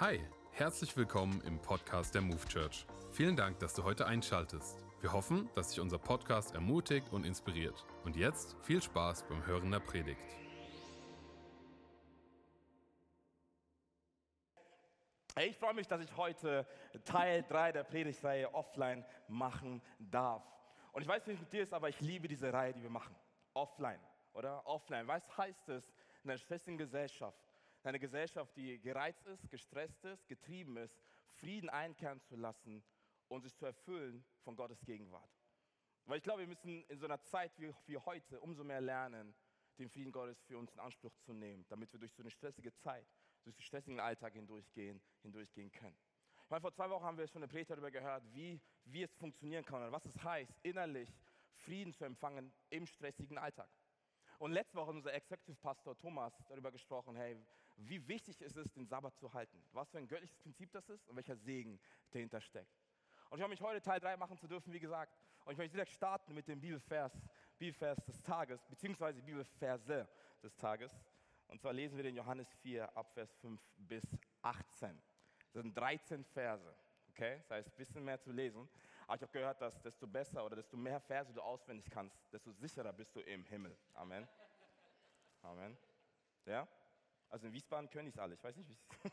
[0.00, 0.20] Hi,
[0.52, 2.86] herzlich willkommen im Podcast der Move Church.
[3.10, 4.84] Vielen Dank, dass du heute einschaltest.
[5.00, 7.84] Wir hoffen, dass dich unser Podcast ermutigt und inspiriert.
[8.04, 10.20] Und jetzt viel Spaß beim Hören der Predigt.
[15.40, 16.64] Ich freue mich, dass ich heute
[17.04, 20.44] Teil 3 der Predigtreihe offline machen darf.
[20.92, 22.82] Und ich weiß nicht, wie es mit dir ist, aber ich liebe diese Reihe, die
[22.84, 23.16] wir machen.
[23.52, 23.98] Offline,
[24.32, 24.64] oder?
[24.64, 25.08] Offline.
[25.08, 25.92] Was heißt es
[26.22, 27.47] in einer stressigen Gesellschaft?
[27.88, 31.00] Eine Gesellschaft, die gereizt ist, gestresst ist, getrieben ist,
[31.32, 32.82] Frieden einkehren zu lassen
[33.28, 35.30] und sich zu erfüllen von Gottes Gegenwart.
[36.04, 39.34] Weil ich glaube, wir müssen in so einer Zeit wie, wie heute umso mehr lernen,
[39.78, 42.74] den Frieden Gottes für uns in Anspruch zu nehmen, damit wir durch so eine stressige
[42.74, 43.06] Zeit,
[43.44, 45.96] durch den stressigen Alltag hindurchgehen, hindurchgehen können.
[46.48, 49.64] Weil vor zwei Wochen haben wir schon eine Predigt darüber gehört, wie, wie es funktionieren
[49.64, 51.14] kann und was es heißt, innerlich
[51.56, 53.68] Frieden zu empfangen im stressigen Alltag.
[54.38, 57.36] Und letzte Woche hat unser Executive Pastor Thomas darüber gesprochen, hey,
[57.78, 59.62] wie wichtig ist es, den Sabbat zu halten.
[59.72, 62.76] Was für ein göttliches Prinzip das ist und welcher Segen dahinter steckt.
[63.30, 65.16] Und ich freue mich heute Teil 3 machen zu dürfen, wie gesagt.
[65.44, 67.12] Und ich möchte direkt starten mit dem Bibelvers,
[67.58, 70.08] Bibelvers des Tages, beziehungsweise Bibelverse
[70.42, 70.92] des Tages.
[71.46, 74.04] Und zwar lesen wir den Johannes 4 ab Vers 5 bis
[74.42, 75.00] 18.
[75.52, 76.74] Das sind 13 Verse.
[77.10, 77.38] Okay?
[77.48, 78.68] Das heißt, ein bisschen mehr zu lesen.
[79.06, 82.52] Aber ich habe gehört, dass desto besser oder desto mehr Verse du auswendig kannst, desto
[82.52, 83.76] sicherer bist du im Himmel.
[83.94, 84.28] Amen.
[85.42, 85.76] Amen.
[86.44, 86.68] Ja?
[87.30, 88.34] Also in Wiesbaden können die es alle.
[88.34, 89.12] Ich weiß nicht, wie es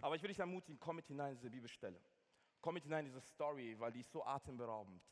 [0.00, 2.00] Aber ich will dich ermutigen, komm mit hinein in diese Bibelstelle.
[2.60, 5.02] Komm mit hinein in diese Story, weil die ist so atemberaubend.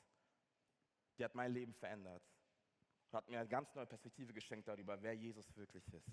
[1.19, 2.23] Die hat mein Leben verändert.
[3.13, 6.11] Hat mir eine ganz neue Perspektive geschenkt darüber, wer Jesus wirklich ist.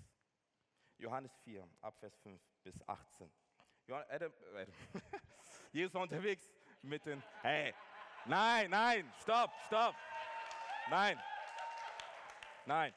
[0.98, 3.30] Johannes 4, Abvers 5 bis 18.
[3.88, 4.72] Adam, Adam.
[5.72, 6.52] Jesus war unterwegs
[6.82, 7.74] mit den, hey,
[8.26, 9.94] nein, nein, stopp, stopp,
[10.90, 11.18] nein,
[12.66, 12.94] nein,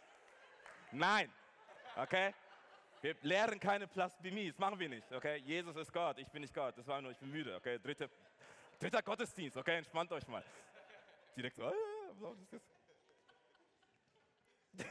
[0.91, 1.31] nein,
[1.95, 2.33] okay?
[3.01, 5.37] Wir lehren keine Blasphemie, das machen wir nicht, okay?
[5.37, 7.79] Jesus ist Gott, ich bin nicht Gott, das war nur, ich bin müde, okay?
[7.79, 8.09] Dritte,
[8.79, 9.77] dritter Gottesdienst, okay?
[9.77, 10.43] Entspannt euch mal.
[11.35, 11.73] Direkt so?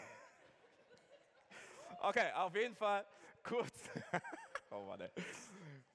[2.02, 3.04] Okay, auf jeden Fall
[3.42, 3.90] kurz.
[4.72, 5.02] Oh Mann.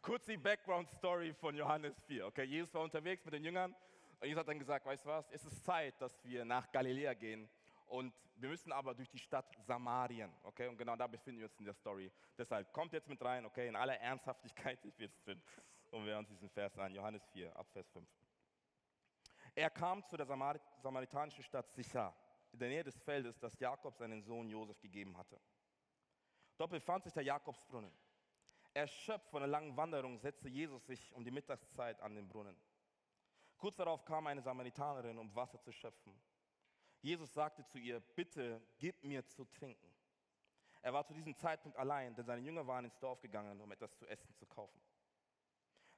[0.01, 2.27] Kurz die Background-Story von Johannes 4.
[2.27, 3.73] Okay, Jesus war unterwegs mit den Jüngern
[4.19, 7.13] und Jesus hat dann gesagt, weißt du was, es ist Zeit, dass wir nach Galiläa
[7.13, 7.49] gehen
[7.85, 10.31] und wir müssen aber durch die Stadt Samarien.
[10.43, 12.11] Okay, und genau da befinden wir uns in der Story.
[12.37, 15.41] Deshalb kommt jetzt mit rein, okay, in aller Ernsthaftigkeit, ich bin jetzt drin
[15.91, 18.07] und wir uns diesen Vers an, Johannes 4, ab Vers 5.
[19.55, 22.13] Er kam zu der Samar samaritanischen Stadt Sichar,
[22.51, 25.39] in der Nähe des Feldes, das Jakob seinen Sohn Josef gegeben hatte.
[26.57, 27.91] Dort befand sich der Jakobsbrunnen.
[28.73, 32.57] Erschöpft von einer langen Wanderung setzte Jesus sich um die Mittagszeit an den Brunnen.
[33.57, 36.13] Kurz darauf kam eine Samaritanerin, um Wasser zu schöpfen.
[37.05, 39.93] Jesus sagte zu ihr, bitte gib mir zu trinken.
[40.81, 43.95] Er war zu diesem Zeitpunkt allein, denn seine Jünger waren ins Dorf gegangen, um etwas
[43.95, 44.81] zu essen zu kaufen.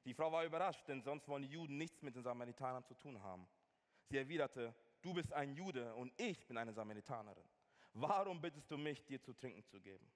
[0.04, 3.22] Die Frau war überrascht, denn sonst wollen die Juden nichts mit den Samaritanern zu tun
[3.22, 3.48] haben.
[4.10, 7.48] Sie erwiderte, du bist ein Jude und ich bin eine Samaritanerin.
[7.94, 10.06] Warum bittest du mich, dir zu trinken zu geben?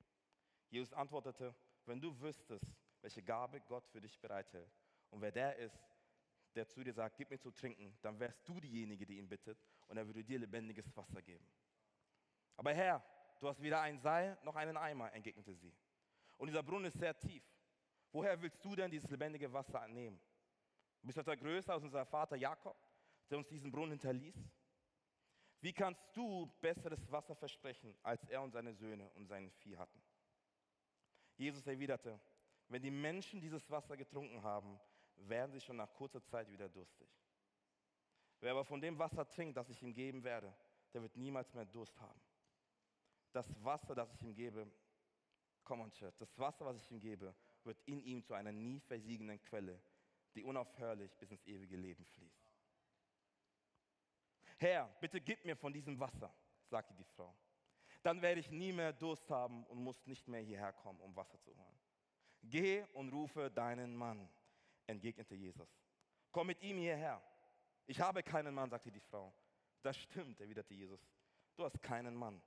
[0.68, 1.54] Jesus antwortete,
[1.86, 2.70] wenn du wüsstest,
[3.00, 4.70] welche Gabe Gott für dich bereithält
[5.08, 5.91] und wer der ist,
[6.54, 9.58] der zu dir sagt, gib mir zu trinken, dann wärst du diejenige, die ihn bittet
[9.88, 11.46] und er würde dir lebendiges Wasser geben.
[12.56, 13.04] Aber Herr,
[13.40, 15.74] du hast weder ein Seil noch einen Eimer, entgegnete sie.
[16.36, 17.44] Und dieser Brunnen ist sehr tief.
[18.12, 20.20] Woher willst du denn dieses lebendige Wasser nehmen?
[21.00, 22.76] Du bist etwa größer als unser Vater Jakob,
[23.30, 24.36] der uns diesen Brunnen hinterließ.
[25.60, 30.02] Wie kannst du besseres Wasser versprechen, als er und seine Söhne und sein Vieh hatten?
[31.36, 32.20] Jesus erwiderte,
[32.68, 34.78] wenn die Menschen dieses Wasser getrunken haben,
[35.28, 37.08] werden sie schon nach kurzer Zeit wieder durstig.
[38.40, 40.52] Wer aber von dem Wasser trinkt, das ich ihm geben werde,
[40.92, 42.20] der wird niemals mehr Durst haben.
[43.32, 44.70] Das Wasser, das ich ihm gebe,
[45.64, 47.34] komm und Church, das Wasser, was ich ihm gebe,
[47.64, 49.80] wird in ihm zu einer nie versiegenden Quelle,
[50.34, 52.50] die unaufhörlich bis ins ewige Leben fließt.
[54.58, 56.34] Herr, bitte gib mir von diesem Wasser,
[56.64, 57.34] sagte die Frau.
[58.02, 61.40] Dann werde ich nie mehr Durst haben und muss nicht mehr hierher kommen, um Wasser
[61.40, 61.78] zu holen.
[62.42, 64.28] Geh und rufe deinen Mann,
[64.86, 65.68] entgegnete Jesus.
[66.30, 67.22] Komm mit ihm hierher.
[67.86, 69.34] Ich habe keinen Mann, sagte die Frau.
[69.82, 71.00] Das stimmt, erwiderte Jesus.
[71.56, 72.40] Du hast keinen Mann.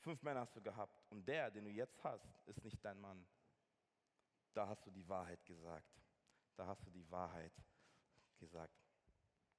[0.00, 3.26] Fünf Männer hast du gehabt und der, den du jetzt hast, ist nicht dein Mann.
[4.52, 6.00] Da hast du die Wahrheit gesagt.
[6.56, 7.52] Da hast du die Wahrheit
[8.38, 8.78] gesagt.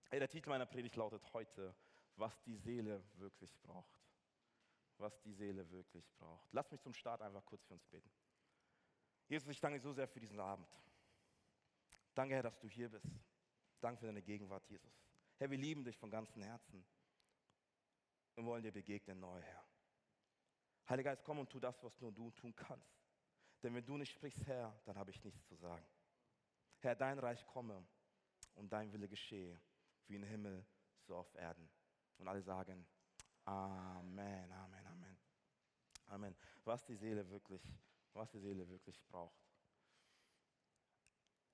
[0.10, 1.76] Hey, der Titel meiner Predigt lautet heute,
[2.16, 4.06] was die Seele wirklich braucht
[4.98, 6.48] was die Seele wirklich braucht.
[6.54, 8.10] Lass mich zum Start einfach kurz für uns beten.
[9.28, 10.68] Jesus, ich danke dir so sehr für diesen Abend.
[12.16, 13.06] Danke, Herr, dass du hier bist.
[13.82, 14.94] Danke für deine Gegenwart, Jesus.
[15.38, 16.86] Herr, wir lieben dich von ganzem Herzen
[18.36, 19.66] und wollen dir begegnen neu, Herr.
[20.88, 22.90] Heiliger Geist, komm und tu das, was nur du tun kannst.
[23.62, 25.86] Denn wenn du nicht sprichst, Herr, dann habe ich nichts zu sagen.
[26.80, 27.86] Herr, dein Reich komme
[28.54, 29.60] und dein Wille geschehe,
[30.08, 30.66] wie im Himmel,
[31.02, 31.70] so auf Erden.
[32.18, 32.86] Und alle sagen,
[33.44, 35.18] Amen, Amen, Amen.
[36.08, 36.36] Amen.
[36.64, 37.62] Was die Seele wirklich,
[38.14, 39.45] was die Seele wirklich braucht.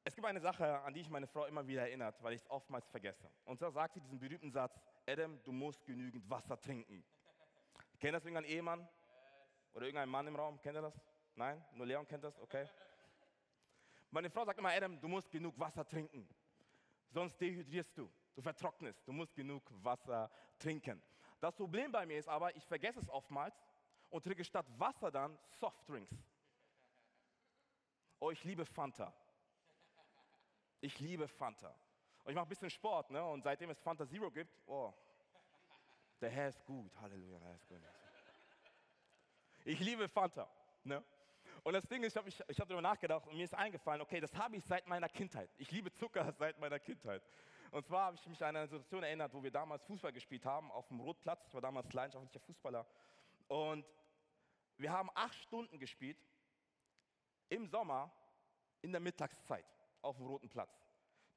[0.04, 2.50] Es gibt eine Sache, an die ich meine Frau immer wieder erinnert, weil ich es
[2.50, 3.30] oftmals vergesse.
[3.46, 7.04] Und zwar sagt sie diesen berühmten Satz, Adam, du musst genügend Wasser trinken.
[8.00, 8.88] Kennt das irgendein Ehemann?
[9.74, 10.60] Oder irgendein Mann im Raum?
[10.60, 11.00] Kennt ihr das?
[11.36, 11.64] Nein?
[11.74, 12.38] Nur Leon kennt das?
[12.40, 12.68] Okay.
[14.10, 16.28] Meine Frau sagt immer, Adam, du musst genug Wasser trinken.
[17.10, 18.10] Sonst dehydrierst du.
[18.36, 19.08] Du vertrocknest.
[19.08, 21.02] Du musst genug Wasser trinken.
[21.40, 23.56] Das Problem bei mir ist aber, ich vergesse es oftmals
[24.10, 26.16] und trinke statt Wasser dann Softdrinks.
[28.20, 29.14] Oh, ich liebe Fanta.
[30.82, 31.70] Ich liebe Fanta.
[32.24, 33.24] Und ich mache ein bisschen Sport, ne?
[33.24, 34.92] Und seitdem es Fanta Zero gibt, oh,
[36.20, 36.92] der Herr ist gut.
[37.00, 37.82] Halleluja, der Herr ist gut.
[39.64, 40.50] Ich liebe Fanta,
[40.84, 41.04] ne?
[41.64, 44.02] Und das Ding ist, ich habe ich, ich hab darüber nachgedacht und mir ist eingefallen,
[44.02, 45.52] okay, das habe ich seit meiner Kindheit.
[45.58, 47.22] Ich liebe Zucker seit meiner Kindheit.
[47.70, 50.72] Und zwar habe ich mich an eine Situation erinnert, wo wir damals Fußball gespielt haben
[50.72, 51.46] auf dem Rotplatz.
[51.48, 52.88] Ich war damals leidenschaftlicher Fußballer.
[53.48, 53.86] Und
[54.78, 56.18] wir haben acht Stunden gespielt
[57.50, 58.12] im Sommer
[58.82, 59.66] in der Mittagszeit
[60.02, 60.86] auf dem Roten Platz.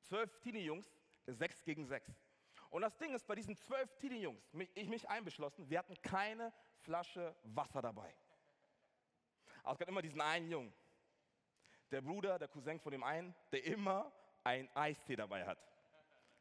[0.00, 0.86] Zwölf Teenie-Jungs,
[1.26, 2.10] sechs gegen sechs.
[2.70, 7.34] Und das Ding ist, bei diesen zwölf Teenie-Jungs, ich mich einbeschlossen, wir hatten keine Flasche
[7.44, 8.14] Wasser dabei.
[9.62, 10.74] Aber es gab immer diesen einen Jungen,
[11.90, 14.12] der Bruder, der Cousin von dem einen, der immer
[14.42, 15.58] ein Eistee dabei hat.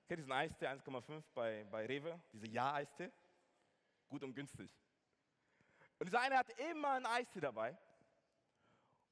[0.08, 2.20] Kennt diesen Eistee 1,5 bei, bei Rewe?
[2.34, 3.12] Diese Ja-Eistee?
[4.10, 4.76] Gut und günstig.
[6.00, 7.78] Und dieser eine hat immer ein Eistee dabei.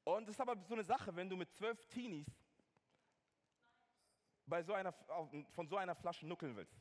[0.04, 2.28] Und das ist aber so eine Sache, wenn du mit zwölf Teenies
[4.52, 6.76] bei so einer, von so einer Flasche nuckeln willst.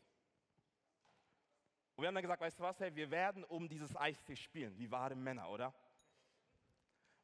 [1.94, 4.76] Und wir haben dann gesagt, weißt du was, hey, wir werden um dieses Eistee spielen,
[4.76, 5.72] wie wahre Männer, oder?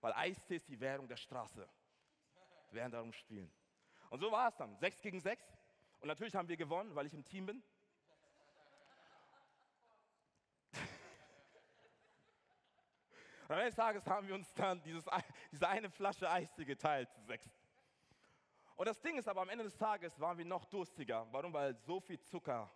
[0.01, 1.69] Weil Eistee ist die Währung der Straße.
[2.71, 3.51] Wir werden darum spielen.
[4.09, 4.77] Und so war es dann.
[4.77, 5.45] Sechs gegen sechs.
[5.99, 7.61] Und natürlich haben wir gewonnen, weil ich im Team bin.
[13.49, 15.05] Und am Ende des Tages haben wir uns dann dieses,
[15.51, 17.66] diese eine Flasche Eistee geteilt, sechs.
[18.77, 21.27] Und das Ding ist aber, am Ende des Tages waren wir noch durstiger.
[21.33, 21.53] Warum?
[21.53, 22.71] Weil so viel Zucker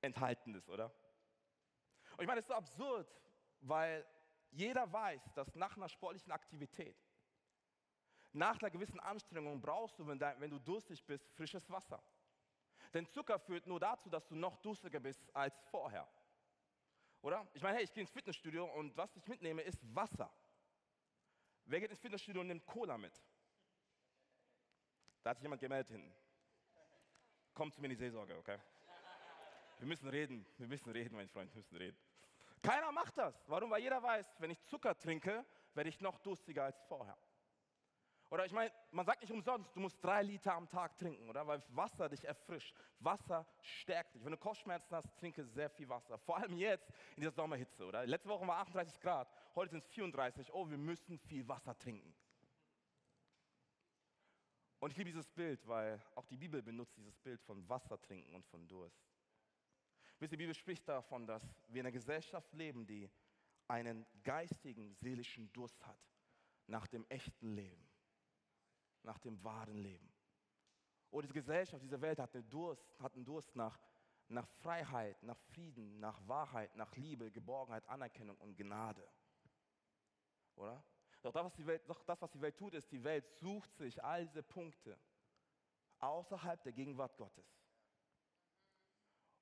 [0.00, 0.86] enthalten ist, oder?
[2.16, 3.14] Und ich meine, es ist so absurd,
[3.60, 4.06] weil
[4.50, 6.96] jeder weiß, dass nach einer sportlichen Aktivität,
[8.32, 10.18] nach einer gewissen Anstrengung brauchst du, wenn,
[10.50, 12.02] du durstig bist, frisches Wasser.
[12.94, 16.08] Denn Zucker führt nur dazu, dass du noch durstiger bist als vorher.
[17.20, 17.46] Oder?
[17.52, 20.32] Ich meine, hey, ich gehe ins Fitnessstudio und was ich mitnehme, ist Wasser.
[21.64, 23.12] Wer geht ins Fitnessstudio und nimmt Cola mit?
[25.22, 26.14] Da hat sich jemand gemeldet hinten.
[27.54, 28.58] Kommt zu mir in die Seelsorge, okay?
[29.78, 31.98] Wir müssen reden, wir müssen reden, mein Freund, wir müssen reden.
[32.62, 33.34] Keiner macht das.
[33.48, 33.70] Warum?
[33.70, 35.44] Weil jeder weiß, wenn ich Zucker trinke,
[35.74, 37.16] werde ich noch durstiger als vorher.
[38.30, 41.46] Oder ich meine, man sagt nicht umsonst, du musst drei Liter am Tag trinken, oder?
[41.46, 42.76] Weil Wasser dich erfrischt.
[42.98, 44.24] Wasser stärkt dich.
[44.24, 46.18] Wenn du Kopfschmerzen hast, trinke sehr viel Wasser.
[46.18, 48.04] Vor allem jetzt in dieser Sommerhitze, oder?
[48.04, 50.52] Letzte Woche war 38 Grad, heute sind es 34.
[50.52, 52.14] Oh, wir müssen viel Wasser trinken.
[54.80, 58.34] Und ich liebe dieses Bild, weil auch die Bibel benutzt dieses Bild von Wasser trinken
[58.34, 59.02] und von Durst.
[60.18, 63.10] Wisst ihr, die Bibel spricht davon, dass wir in einer Gesellschaft leben, die
[63.66, 65.98] einen geistigen, seelischen Durst hat
[66.66, 67.88] nach dem echten Leben
[69.08, 70.12] nach dem wahren Leben.
[71.10, 73.80] Oh, diese Gesellschaft, diese Welt hat einen Durst, hat einen Durst nach,
[74.28, 79.08] nach Freiheit, nach Frieden, nach Wahrheit, nach Liebe, Geborgenheit, Anerkennung und Gnade.
[80.56, 80.84] Oder?
[81.22, 83.74] Doch das, was die Welt, doch das, was die Welt tut, ist, die Welt sucht
[83.76, 84.98] sich all diese Punkte
[85.98, 87.46] außerhalb der Gegenwart Gottes.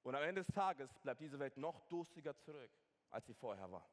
[0.03, 2.71] Und am Ende des Tages bleibt diese Welt noch durstiger zurück,
[3.11, 3.89] als sie vorher war.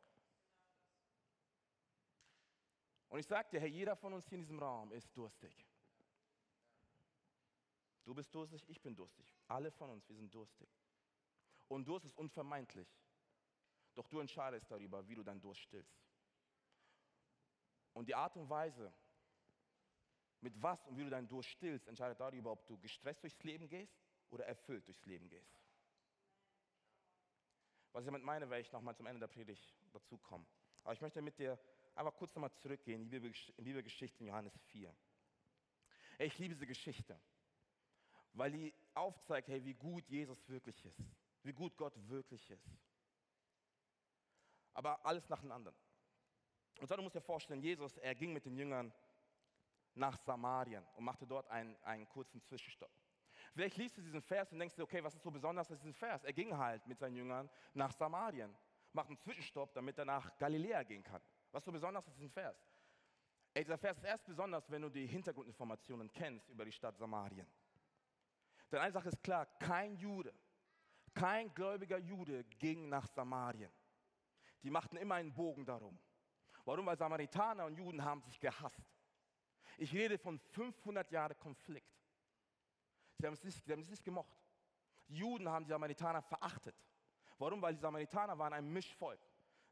[3.10, 5.68] Und ich sage dir, Herr, jeder von uns hier in diesem Raum ist durstig.
[8.06, 9.26] Du bist durstig, ich bin durstig.
[9.48, 10.70] Alle von uns, wir sind durstig.
[11.68, 12.88] Und Durst ist unvermeidlich.
[13.96, 16.13] Doch du entscheidest darüber, wie du deinen Durst stillst.
[17.94, 18.94] Und die Art und Weise,
[20.42, 23.70] mit was und wie du deinen Durst stillst, entscheidet darüber, ob du gestresst durchs Leben
[23.70, 23.98] gehst
[24.30, 25.58] oder erfüllt durchs Leben gehst.
[27.94, 30.46] Was ich damit meine, werde ich nochmal zum Ende der Predigt dazu kommen.
[30.84, 31.58] Aber ich möchte mit dir
[31.96, 33.20] einfach kurz nochmal zurückgehen in die
[33.62, 34.94] Bibelgeschichte in Johannes 4.
[36.20, 37.20] Ich liebe diese Geschichte,
[38.34, 41.00] weil die aufzeigt, hey, wie gut Jesus wirklich ist,
[41.44, 42.68] wie gut Gott wirklich ist.
[44.74, 45.78] Aber alles nach dem anderen.
[46.84, 48.92] Und so, du musst dir vorstellen, Jesus, er ging mit den Jüngern
[49.96, 52.92] nach Samarien und machte dort einen, einen kurzen Zwischenstopp.
[53.54, 55.94] Vielleicht liest du diesen Vers und denkst dir, okay, was ist so besonders an diesem
[55.94, 56.26] Vers?
[56.26, 58.54] Er ging halt mit seinen Jüngern nach Samarien,
[58.92, 61.22] macht einen Zwischenstopp, damit er nach Galiläa gehen kann.
[61.54, 62.68] Was so besonders ist, ist ein Vers.
[63.54, 67.48] Ey, dieser Vers ist erst besonders, wenn du die Hintergrundinformationen kennst über die Stadt Samarien.
[68.70, 70.34] Denn eine Sache ist klar, kein Jude,
[71.14, 73.72] kein gläubiger Jude ging nach Samarien.
[74.64, 75.98] Die machten immer einen Bogen darum.
[76.66, 76.86] Warum?
[76.86, 78.82] Weil Samaritaner und Juden haben sich gehasst.
[79.78, 81.94] Ich rede von 500 Jahren Konflikt.
[83.18, 84.38] Sie haben, es nicht, sie haben es nicht gemocht.
[85.08, 86.76] Die Juden haben die Samaritaner verachtet.
[87.38, 87.62] Warum?
[87.62, 89.20] Weil die Samaritaner waren ein Mischvolk.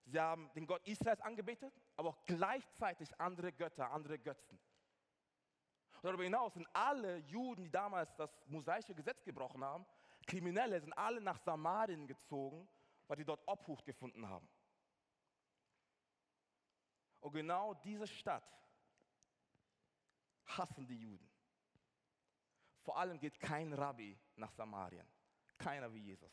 [0.05, 4.59] Sie haben den Gott Israels angebetet, aber auch gleichzeitig andere Götter, andere Götzen.
[6.01, 9.85] Und darüber hinaus sind alle Juden, die damals das mosaische Gesetz gebrochen haben,
[10.25, 12.67] Kriminelle, sind alle nach Samarien gezogen,
[13.07, 14.47] weil die dort Obhut gefunden haben.
[17.21, 18.43] Und genau diese Stadt
[20.45, 21.29] hassen die Juden.
[22.81, 25.07] Vor allem geht kein Rabbi nach Samarien.
[25.57, 26.31] Keiner wie Jesus.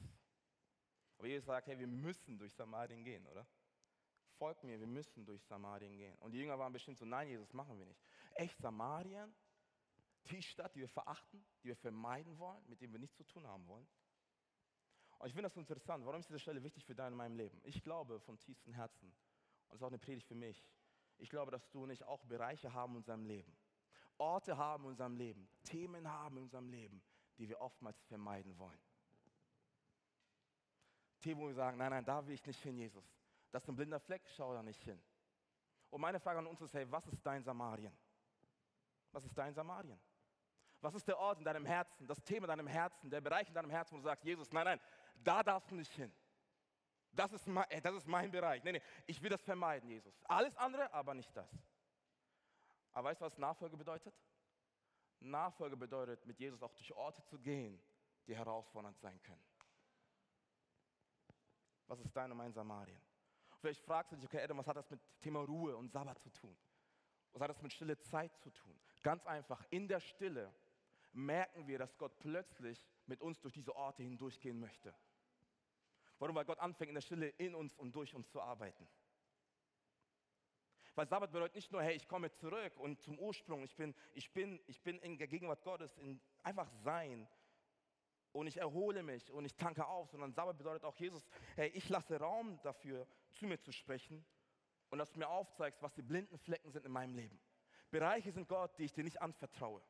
[1.18, 3.46] Aber Jesus sagt, hey, wir müssen durch Samarien gehen, oder?
[4.38, 6.16] Folgt mir, wir müssen durch Samarien gehen.
[6.18, 8.00] Und die Jünger waren bestimmt so, nein, Jesus, machen wir nicht.
[8.34, 9.34] Echt, Samarien?
[10.30, 13.46] Die Stadt, die wir verachten, die wir vermeiden wollen, mit dem wir nichts zu tun
[13.46, 13.86] haben wollen?
[15.18, 16.06] Und ich finde das so interessant.
[16.06, 17.60] Warum ist diese Stelle wichtig für dein und meinem Leben?
[17.64, 20.64] Ich glaube von tiefstem Herzen, und das ist auch eine Predigt für mich,
[21.18, 23.56] ich glaube, dass du nicht auch Bereiche haben in unserem Leben,
[24.18, 27.02] Orte haben in unserem Leben, Themen haben in unserem Leben,
[27.38, 28.80] die wir oftmals vermeiden wollen.
[31.20, 33.04] Themen, wo wir sagen, nein, nein, da will ich nicht hin, Jesus.
[33.50, 35.00] Das ist ein blinder Fleck, schau da nicht hin.
[35.90, 37.96] Und meine Frage an uns ist, hey, was ist dein Samarien?
[39.12, 39.98] Was ist dein Samarien?
[40.80, 43.54] Was ist der Ort in deinem Herzen, das Thema in deinem Herzen, der Bereich in
[43.54, 44.80] deinem Herzen, wo du sagst, Jesus, nein, nein,
[45.24, 46.12] da darfst du nicht hin.
[47.18, 48.62] Das ist, mein, das ist mein Bereich.
[48.62, 50.14] Nee, nee, ich will das vermeiden, Jesus.
[50.26, 51.50] Alles andere, aber nicht das.
[52.92, 54.14] Aber weißt du, was Nachfolge bedeutet?
[55.18, 57.82] Nachfolge bedeutet, mit Jesus auch durch Orte zu gehen,
[58.28, 59.44] die herausfordernd sein können.
[61.88, 63.02] Was ist dein und mein Samarien?
[63.58, 66.30] Vielleicht fragst du dich, okay, Adam, was hat das mit Thema Ruhe und Sabbat zu
[66.30, 66.56] tun?
[67.32, 68.78] Was hat das mit stille Zeit zu tun?
[69.02, 70.54] Ganz einfach, in der Stille
[71.12, 74.94] merken wir, dass Gott plötzlich mit uns durch diese Orte hindurchgehen möchte.
[76.18, 76.34] Warum?
[76.34, 78.88] Weil Gott anfängt in der Stille in uns und durch uns zu arbeiten.
[80.94, 84.32] Weil Sabbat bedeutet nicht nur, hey, ich komme zurück und zum Ursprung, ich bin, ich
[84.32, 87.28] bin, ich bin in der Gegenwart Gottes, in einfach sein
[88.32, 91.88] und ich erhole mich und ich tanke auf, sondern Sabbat bedeutet auch, Jesus, hey, ich
[91.88, 94.26] lasse Raum dafür, zu mir zu sprechen
[94.90, 97.40] und dass du mir aufzeigst, was die blinden Flecken sind in meinem Leben.
[97.90, 99.80] Bereiche sind Gott, die ich dir nicht anvertraue.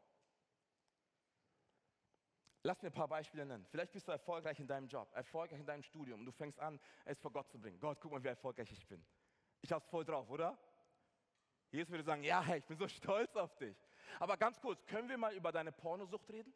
[2.68, 3.64] Lass mir ein paar Beispiele nennen.
[3.70, 6.78] Vielleicht bist du erfolgreich in deinem Job, erfolgreich in deinem Studium und du fängst an,
[7.06, 7.80] es vor Gott zu bringen.
[7.80, 9.02] Gott, guck mal, wie erfolgreich ich bin.
[9.62, 10.58] Ich hab's voll drauf, oder?
[11.70, 13.74] Jesus würde sagen, ja, hey, ich bin so stolz auf dich.
[14.20, 16.52] Aber ganz kurz, können wir mal über deine Pornosucht reden?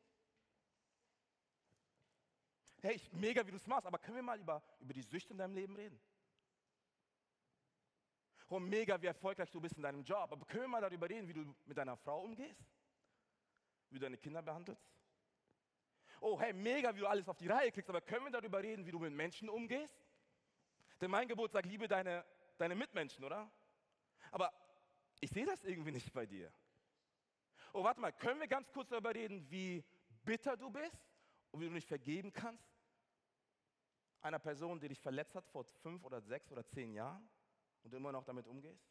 [2.82, 5.38] Hey, mega, wie du es machst, aber können wir mal über, über die Süchte in
[5.38, 5.98] deinem Leben reden?
[8.50, 11.26] Oh, mega, wie erfolgreich du bist in deinem Job, aber können wir mal darüber reden,
[11.26, 12.60] wie du mit deiner Frau umgehst?
[13.88, 14.92] Wie du deine Kinder behandelst?
[16.24, 18.86] Oh, hey, mega, wie du alles auf die Reihe kriegst, aber können wir darüber reden,
[18.86, 20.06] wie du mit Menschen umgehst?
[21.00, 22.24] Denn mein Gebot sagt, liebe deine,
[22.58, 23.50] deine Mitmenschen, oder?
[24.30, 24.52] Aber
[25.18, 26.52] ich sehe das irgendwie nicht bei dir.
[27.72, 29.84] Oh, warte mal, können wir ganz kurz darüber reden, wie
[30.22, 31.10] bitter du bist
[31.50, 32.72] und wie du nicht vergeben kannst?
[34.20, 37.28] Einer Person, die dich verletzt hat vor fünf oder sechs oder zehn Jahren
[37.82, 38.86] und du immer noch damit umgehst?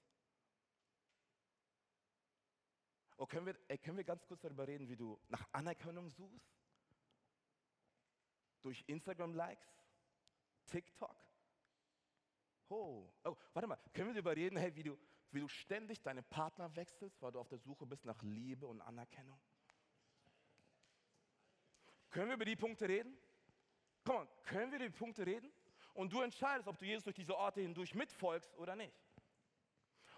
[3.15, 6.60] Oh, können wir, ey, können wir ganz kurz darüber reden, wie du nach Anerkennung suchst?
[8.61, 9.67] Durch Instagram-Likes?
[10.67, 11.15] TikTok?
[12.69, 14.97] Oh, oh, warte mal, können wir darüber reden, hey, wie du,
[15.31, 18.81] wie du ständig deinen Partner wechselst, weil du auf der Suche bist nach Liebe und
[18.81, 19.39] Anerkennung?
[22.09, 23.17] Können wir über die Punkte reden?
[24.03, 25.51] Komm können wir über die Punkte reden?
[25.93, 28.95] Und du entscheidest, ob du Jesus durch diese Orte hindurch mitfolgst oder nicht.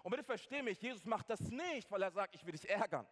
[0.02, 3.06] Und bitte versteh mich, Jesus macht das nicht, weil er sagt, ich will dich ärgern.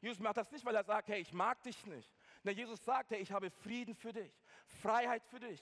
[0.00, 2.10] Jesus macht das nicht, weil er sagt, hey, ich mag dich nicht.
[2.44, 4.32] Denn Jesus sagt, hey, ich habe Frieden für dich,
[4.66, 5.60] Freiheit für dich,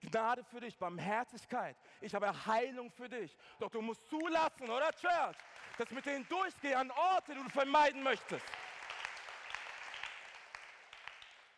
[0.00, 1.76] Gnade für dich, Barmherzigkeit.
[2.00, 3.36] Ich habe Heilung für dich.
[3.58, 5.36] Doch du musst zulassen, oder Church,
[5.78, 8.44] dass mit denen durchgehe an Orte, die du vermeiden möchtest.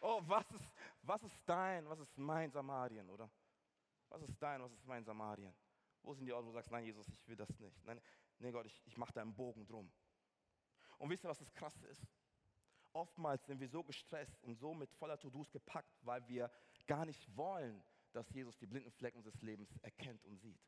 [0.01, 3.31] Oh, was ist, was ist dein, was ist mein Samarien, oder?
[4.11, 5.55] Was ist dein, was ist mein Samarien?
[6.03, 7.83] Wo sind die Orte, wo du sagst, nein, Jesus, ich will das nicht.
[7.85, 8.01] Nein,
[8.39, 9.91] nee, Gott, ich, ich mache da einen Bogen drum.
[10.99, 12.07] Und wisst ihr, was das Krasse ist?
[12.95, 16.51] Oftmals sind wir so gestresst und so mit voller To-Dos gepackt, weil wir
[16.87, 17.83] gar nicht wollen,
[18.13, 20.63] dass Jesus die blinden Flecken unseres Lebens erkennt und sieht.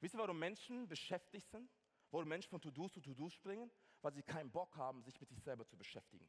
[0.00, 1.70] Wisst ihr, warum Menschen beschäftigt sind?
[2.10, 3.70] Warum Menschen von To-Dos zu To-Dos springen?
[4.02, 6.28] Weil sie keinen Bock haben, sich mit sich selber zu beschäftigen.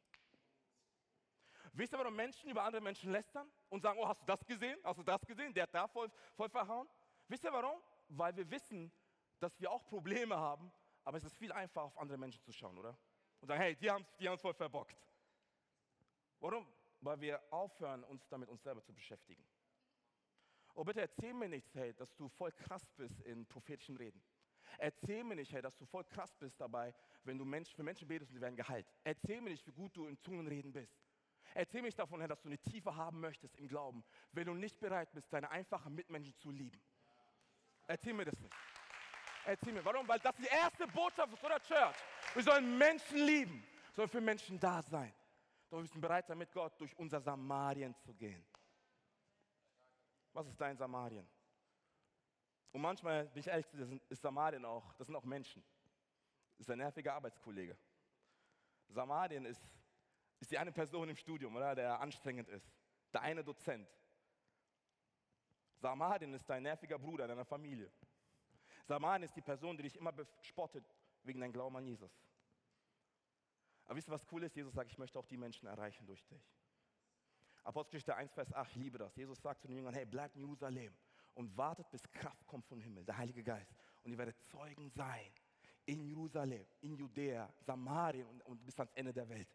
[1.74, 4.78] Wisst ihr, warum Menschen über andere Menschen lästern und sagen, oh, hast du das gesehen?
[4.84, 5.54] Hast du das gesehen?
[5.56, 6.88] Der hat da voll, voll verhauen.
[7.28, 7.82] Wisst ihr warum?
[8.10, 8.92] Weil wir wissen,
[9.40, 10.72] dass wir auch Probleme haben,
[11.04, 12.96] aber es ist viel einfacher, auf andere Menschen zu schauen, oder?
[13.42, 14.98] Und sagen, hey, die haben es die voll verbockt.
[16.40, 16.68] Warum?
[17.02, 19.46] Weil wir aufhören, uns damit uns selber zu beschäftigen.
[20.74, 24.22] Oh, bitte erzähl mir nicht, hey, dass du voll krass bist in prophetischen Reden.
[24.78, 26.94] Erzähl mir nicht, hey, dass du voll krass bist dabei,
[27.24, 28.88] wenn du Mensch, für Menschen betest und sie werden geheilt.
[29.04, 30.98] Erzähl mir nicht, wie gut du in Zungenreden bist.
[31.54, 34.54] Erzähl mir nicht davon, Herr, dass du eine Tiefe haben möchtest im Glauben, wenn du
[34.54, 36.80] nicht bereit bist, deine einfachen Mitmenschen zu lieben.
[37.88, 38.56] Erzähl mir das nicht.
[39.50, 39.84] Erzähl mir.
[39.84, 40.08] Warum?
[40.08, 41.96] Weil das die erste Botschaft ist, oder Church?
[42.36, 45.12] Wir sollen Menschen lieben, sollen für Menschen da sein.
[45.70, 48.46] Doch wir müssen bereit sein, mit Gott durch unser Samarien zu gehen.
[50.34, 51.28] Was ist dein Samarien?
[52.72, 53.66] Und manchmal, bin ich ehrlich,
[54.10, 55.64] ist Samarien auch, das sind auch Menschen.
[56.58, 57.76] Das ist ein nerviger Arbeitskollege.
[58.90, 59.64] Samarien ist,
[60.40, 62.72] ist die eine Person im Studium, oder, der anstrengend ist.
[63.14, 63.90] Der eine Dozent.
[65.78, 67.92] Samarien ist dein nerviger Bruder deiner Familie.
[68.90, 70.84] Samarien ist die Person, die dich immer bespottet
[71.24, 72.12] wegen deinem Glauben an Jesus.
[73.86, 74.56] Aber wisst ihr, was cool ist?
[74.56, 76.52] Jesus sagt, ich möchte auch die Menschen erreichen durch dich.
[77.64, 79.16] Apostelgeschichte 1, Vers 8, ich liebe das.
[79.16, 80.92] Jesus sagt zu den Jüngern, hey, bleibt in Jerusalem
[81.36, 83.76] und wartet, bis Kraft kommt vom Himmel, der Heilige Geist.
[84.04, 85.32] Und ihr werdet Zeugen sein
[85.86, 89.50] in Jerusalem, in Judäa, Samarien und, und bis ans Ende der Welt.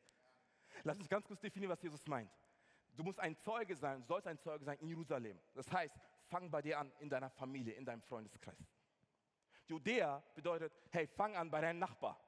[0.84, 2.30] Lass uns ganz kurz definieren, was Jesus meint.
[2.96, 5.40] Du musst ein Zeuge sein, sollst ein Zeuge sein in Jerusalem.
[5.54, 8.64] Das heißt, fang bei dir an, in deiner Familie, in deinem Freundeskreis.
[9.66, 12.21] Judäa bedeutet, hey, fang an bei deinem Nachbar.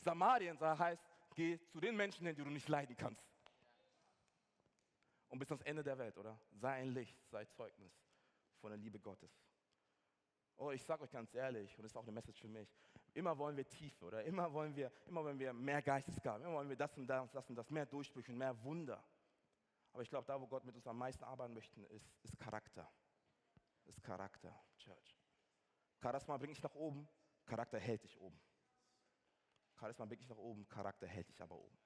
[0.00, 1.02] Samarien heißt,
[1.34, 3.24] geh zu den Menschen die du nicht leiden kannst.
[5.28, 6.38] Und bis ans Ende der Welt, oder?
[6.52, 7.92] Sei ein Licht, sei Zeugnis
[8.60, 9.30] von der Liebe Gottes.
[10.58, 12.74] Oh, ich sage euch ganz ehrlich, und das ist auch eine Message für mich,
[13.12, 14.24] immer wollen wir Tiefe, oder?
[14.24, 17.48] Immer wollen wir, immer wollen wir mehr Geistesgaben, immer wollen wir das und das das
[17.50, 19.02] und das, mehr Durchbrüche und mehr Wunder.
[19.92, 22.90] Aber ich glaube, da, wo Gott mit uns am meisten arbeiten möchte, ist, ist Charakter.
[23.84, 25.15] Ist Charakter, Church.
[26.00, 27.08] Charisma bringt dich nach oben,
[27.44, 28.38] Charakter hält dich oben.
[29.78, 31.78] Charisma bringt dich nach oben, Charakter hält dich aber oben.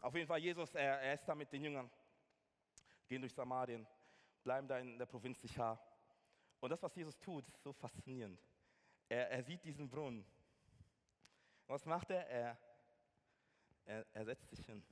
[0.00, 1.90] Auf jeden Fall, Jesus, er, er ist da mit den Jüngern,
[3.06, 3.86] gehen durch Samarien,
[4.42, 5.80] bleiben da in der Provinz Sichar.
[6.60, 8.40] Und das, was Jesus tut, ist so faszinierend.
[9.08, 10.24] Er, er sieht diesen Brunnen.
[11.66, 12.28] Was macht er?
[12.28, 12.58] Er,
[13.84, 14.06] er?
[14.12, 14.84] er setzt sich hin.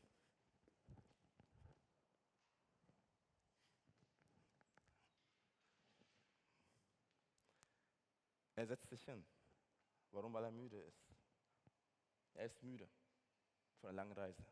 [8.56, 9.24] Er setzt sich hin.
[10.10, 10.32] Warum?
[10.32, 11.14] Weil er müde ist.
[12.34, 12.88] Er ist müde
[13.80, 14.44] von einer langen Reise.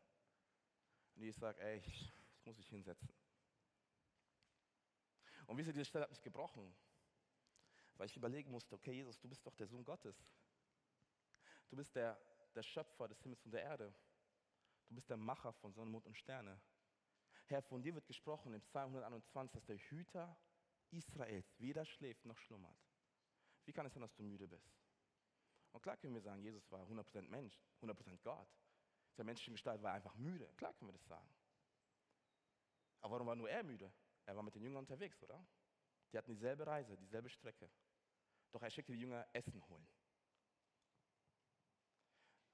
[1.17, 3.09] Und ich sage, ey, ich, ich muss mich hinsetzen.
[5.47, 6.75] Und wisst ihr, diese Stelle hat mich gebrochen,
[7.97, 10.17] weil ich überlegen musste, okay, Jesus, du bist doch der Sohn Gottes.
[11.71, 12.19] Du bist der,
[12.55, 13.95] der Schöpfer des Himmels und der Erde.
[14.89, 16.61] Du bist der Macher von Sonne, Mond und Sterne.
[17.47, 20.37] Herr, von dir wird gesprochen im Psalm 121, dass der Hüter
[20.91, 22.77] Israels weder schläft noch schlummert.
[23.65, 24.71] Wie kann es sein, dass du müde bist?
[25.73, 28.49] Und klar können wir sagen, Jesus war 100% Mensch, 100% Gott.
[29.17, 30.53] Seine menschliche Gestalt war einfach müde.
[30.57, 31.29] Klar können wir das sagen.
[33.01, 33.93] Aber warum war nur er müde?
[34.27, 35.45] Er war mit den Jüngern unterwegs, oder?
[36.13, 37.71] Die hatten dieselbe Reise, dieselbe Strecke.
[38.53, 39.87] Doch er schickte die Jünger Essen holen.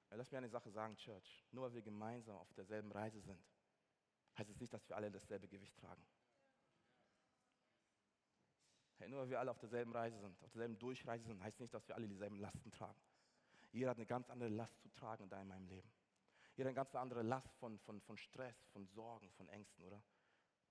[0.09, 1.45] Lass mir eine Sache sagen, Church.
[1.51, 3.41] Nur weil wir gemeinsam auf derselben Reise sind,
[4.37, 6.05] heißt es nicht, dass wir alle dasselbe Gewicht tragen.
[9.01, 11.73] Hey, nur weil wir alle auf derselben Reise sind, auf derselben Durchreise sind, heißt nicht,
[11.73, 13.01] dass wir alle dieselben Lasten tragen.
[13.71, 15.91] Jeder hat eine ganz andere Last zu tragen in deinem Leben.
[16.55, 20.03] Jeder hat eine ganz andere Last von, von, von Stress, von Sorgen, von Ängsten, oder?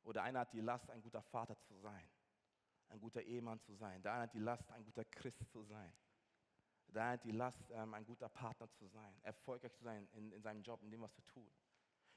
[0.04, 2.08] Oder einer hat die Last, ein guter Vater zu sein,
[2.90, 4.00] ein guter Ehemann zu sein.
[4.00, 5.92] Der eine hat die Last, ein guter Christ zu sein.
[6.86, 10.30] Der eine hat die Last, ähm, ein guter Partner zu sein, erfolgreich zu sein in,
[10.30, 11.52] in seinem Job, in dem, was er tut.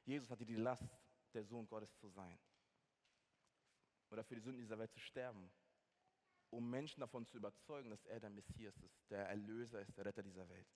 [0.06, 0.88] Jesus hatte die Last,
[1.34, 2.38] der Sohn Gottes zu sein.
[4.12, 5.52] Oder für die Sünden dieser Welt zu sterben,
[6.54, 10.24] um Menschen davon zu überzeugen, dass er der Messias ist, der Erlöser ist, der Retter
[10.24, 10.68] dieser Welt.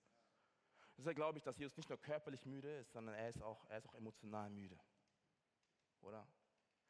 [0.98, 3.78] Deshalb glaube ich, dass Jesus nicht nur körperlich müde ist, sondern er ist auch, er
[3.78, 4.80] ist auch emotional müde.
[6.02, 6.28] Oder?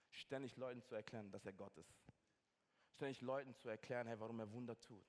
[0.09, 1.93] Ständig Leuten zu erklären, dass er Gott ist.
[2.93, 5.05] Ständig Leuten zu erklären, hey, warum er Wunder tut.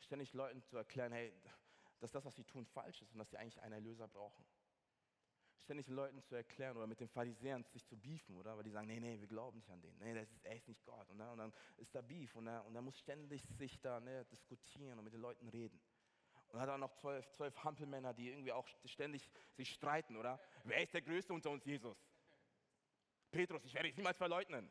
[0.00, 1.32] Ständig Leuten zu erklären, hey,
[2.00, 4.44] dass das, was sie tun, falsch ist und dass sie eigentlich einen Erlöser brauchen.
[5.64, 8.54] Ständig Leuten zu erklären oder mit den Pharisäern sich zu beefen, oder?
[8.54, 9.96] Weil die sagen, nee, nee, wir glauben nicht an den.
[9.98, 11.08] Nee, das ist, er ist nicht Gott.
[11.08, 14.26] Und dann, dann ist da Beef und er, und er muss ständig sich da ne,
[14.26, 15.80] diskutieren und mit den Leuten reden.
[16.48, 20.38] Und hat auch noch zwölf, zwölf Hampelmänner, die irgendwie auch ständig sich streiten, oder?
[20.64, 21.96] Wer ist der Größte unter uns, Jesus?
[23.30, 24.70] Petrus, ich werde dich niemals verleugnen.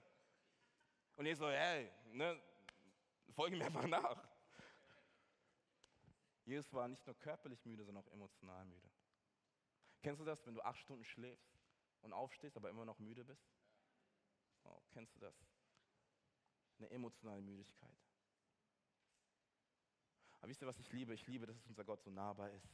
[1.15, 2.39] Und er so, hey, ne,
[3.31, 4.29] folge mir einfach nach.
[6.45, 8.92] Jesus war nicht nur körperlich müde, sondern auch emotional müde.
[10.03, 11.57] Kennst du das, wenn du acht Stunden schläfst
[12.01, 13.49] und aufstehst, aber immer noch müde bist?
[14.65, 15.33] Oh, kennst du das?
[16.77, 17.97] Eine emotionale Müdigkeit.
[20.39, 21.13] Aber wisst ihr, was ich liebe?
[21.13, 22.67] Ich liebe, dass unser Gott so nahbar ist.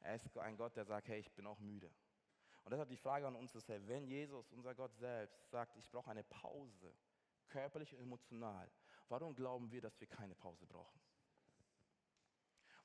[0.00, 1.92] Er ist ein Gott, der sagt, hey, ich bin auch müde.
[2.64, 5.90] Und deshalb die Frage an uns ist, hey, wenn Jesus, unser Gott selbst, sagt, ich
[5.90, 6.96] brauche eine Pause,
[7.48, 8.70] körperlich und emotional,
[9.08, 10.98] warum glauben wir, dass wir keine Pause brauchen?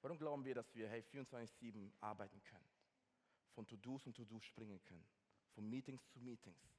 [0.02, 2.77] Warum glauben wir, dass wir hey, 24-7 arbeiten können?
[3.58, 5.10] Von To-Dos und To-Dos springen können?
[5.56, 6.78] Von Meetings zu Meetings?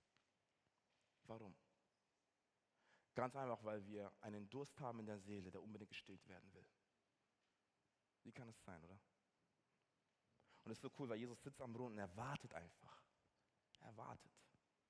[1.24, 1.52] Warum?
[3.16, 6.64] Ganz einfach, weil wir einen Durst haben in der Seele, der unbedingt gestillt werden will.
[8.22, 8.96] Wie kann es sein, oder?
[10.62, 13.02] Und es ist so cool, weil Jesus sitzt am Brunnen und er wartet einfach.
[13.80, 14.30] Er wartet.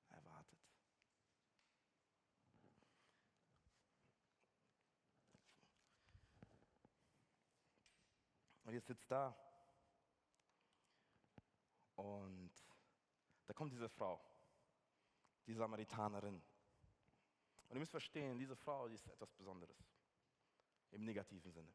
[0.09, 0.59] Er wartet.
[8.65, 9.35] Und jetzt sitzt da.
[11.99, 12.51] Und
[13.45, 14.21] da kommt diese Frau,
[15.45, 16.35] die Samaritanerin.
[17.67, 19.77] Und ihr müsst verstehen, diese Frau, die ist etwas Besonderes.
[20.91, 21.73] Im negativen Sinne.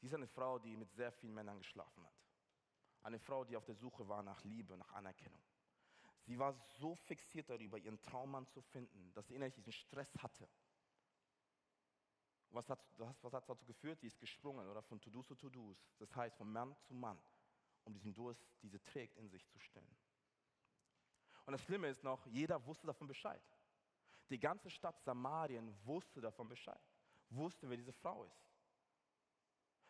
[0.00, 2.12] Sie ist eine Frau, die mit sehr vielen Männern geschlafen hat.
[3.02, 5.42] Eine Frau, die auf der Suche war nach Liebe, nach Anerkennung.
[6.24, 10.48] Sie war so fixiert darüber, ihren Traummann zu finden, dass sie innerlich diesen Stress hatte.
[12.50, 14.02] Was hat, was hat dazu geführt?
[14.02, 15.78] Die ist gesprungen oder von To-Dos zu To-Dos.
[15.98, 17.18] Das heißt, von Mann zu Mann,
[17.84, 19.96] um diesen Durst, diese trägt, in sich zu stellen.
[21.44, 23.42] Und das Schlimme ist noch, jeder wusste davon Bescheid.
[24.30, 26.80] Die ganze Stadt Samarien wusste davon Bescheid,
[27.30, 28.46] wusste, wer diese Frau ist.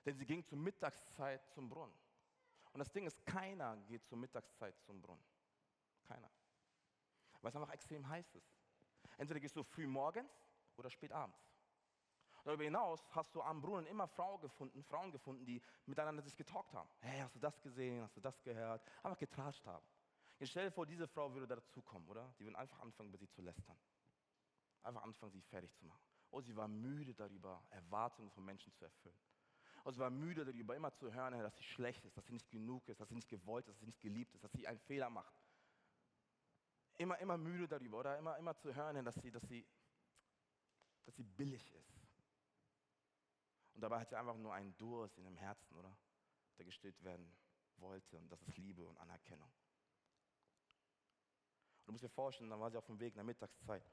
[0.04, 1.94] Denn sie ging zur Mittagszeit zum Brunnen.
[2.72, 5.24] Und das Ding ist, keiner geht zur Mittagszeit zum Brunnen.
[6.04, 6.30] Keiner.
[7.40, 8.56] Weil es einfach extrem heiß ist.
[9.18, 10.32] Entweder gehst du früh morgens
[10.76, 11.51] oder spät abends.
[12.44, 16.72] Darüber hinaus hast du am Brunnen immer Frauen gefunden, Frauen gefunden, die miteinander sich getalkt
[16.74, 16.88] haben.
[17.00, 18.02] Hey, hast du das gesehen?
[18.02, 18.82] Hast du das gehört?
[19.02, 19.86] Einfach getratscht haben.
[20.38, 22.34] Jetzt stell dir vor, diese Frau würde dazukommen, oder?
[22.38, 23.78] Die würden einfach anfangen, über sie zu lästern.
[24.82, 26.02] Einfach anfangen, sie fertig zu machen.
[26.32, 29.14] Oh, sie war müde darüber, Erwartungen von Menschen zu erfüllen.
[29.84, 32.50] Und sie war müde darüber, immer zu hören, dass sie schlecht ist, dass sie nicht
[32.50, 34.80] genug ist, dass sie nicht gewollt ist, dass sie nicht geliebt ist, dass sie einen
[34.80, 35.34] Fehler macht.
[36.98, 38.18] Immer, immer müde darüber, oder?
[38.18, 39.66] Immer, immer zu hören, dass sie, dass, sie,
[41.04, 42.01] dass sie billig ist.
[43.74, 45.96] Und dabei hat sie einfach nur einen Durst in dem Herzen, oder?
[46.58, 47.32] Der gestillt werden
[47.76, 48.18] wollte.
[48.18, 49.50] Und das ist Liebe und Anerkennung.
[51.80, 53.84] Und du musst dir vorstellen, dann war sie auf dem Weg in der Mittagszeit.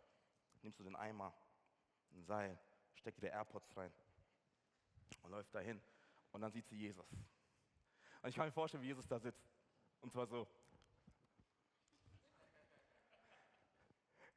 [0.62, 1.34] Nimmst du den Eimer,
[2.12, 2.60] ein Seil,
[2.94, 3.92] steckst dir AirPods rein
[5.22, 5.82] und läuft dahin.
[6.32, 7.12] Und dann sieht sie Jesus.
[8.22, 9.50] Und ich kann mir vorstellen, wie Jesus da sitzt.
[10.02, 10.48] Und zwar so.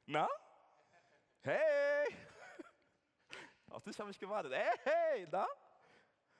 [0.06, 0.28] Na?
[1.42, 2.21] Hey!
[3.72, 4.52] Auf dich habe ich gewartet.
[4.52, 5.46] Hey, hey, na?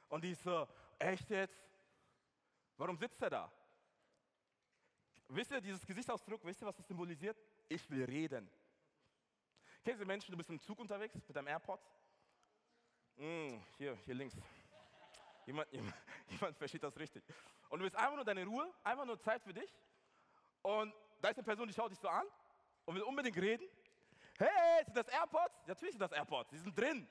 [0.09, 0.69] Und die ist so,
[0.99, 1.59] echt jetzt?
[2.77, 3.53] Warum sitzt er da?
[5.29, 7.39] Wisst ihr, dieses Gesichtsausdruck, wisst ihr, was das symbolisiert?
[7.69, 8.51] Ich will reden.
[9.83, 11.91] Kennst du Menschen, du bist im Zug unterwegs mit deinem AirPods?
[13.17, 14.37] Mm, hier, hier links.
[15.47, 15.95] Jemand, jemand,
[16.29, 17.25] jemand versteht das richtig.
[17.71, 19.73] Und du willst einfach nur deine Ruhe, einfach nur Zeit für dich.
[20.61, 22.27] Und da ist eine Person, die schaut dich so an
[22.85, 23.67] und will unbedingt reden.
[24.39, 25.67] Hey, sind das AirPods?
[25.67, 27.09] Natürlich sind das AirPods, die sind drin.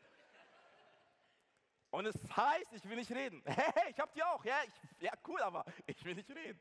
[1.92, 3.44] Und es heißt, ich will nicht reden.
[3.46, 4.44] Hey, ich hab die auch.
[4.46, 6.60] Ja, ich, ja, cool, aber ich will nicht reden.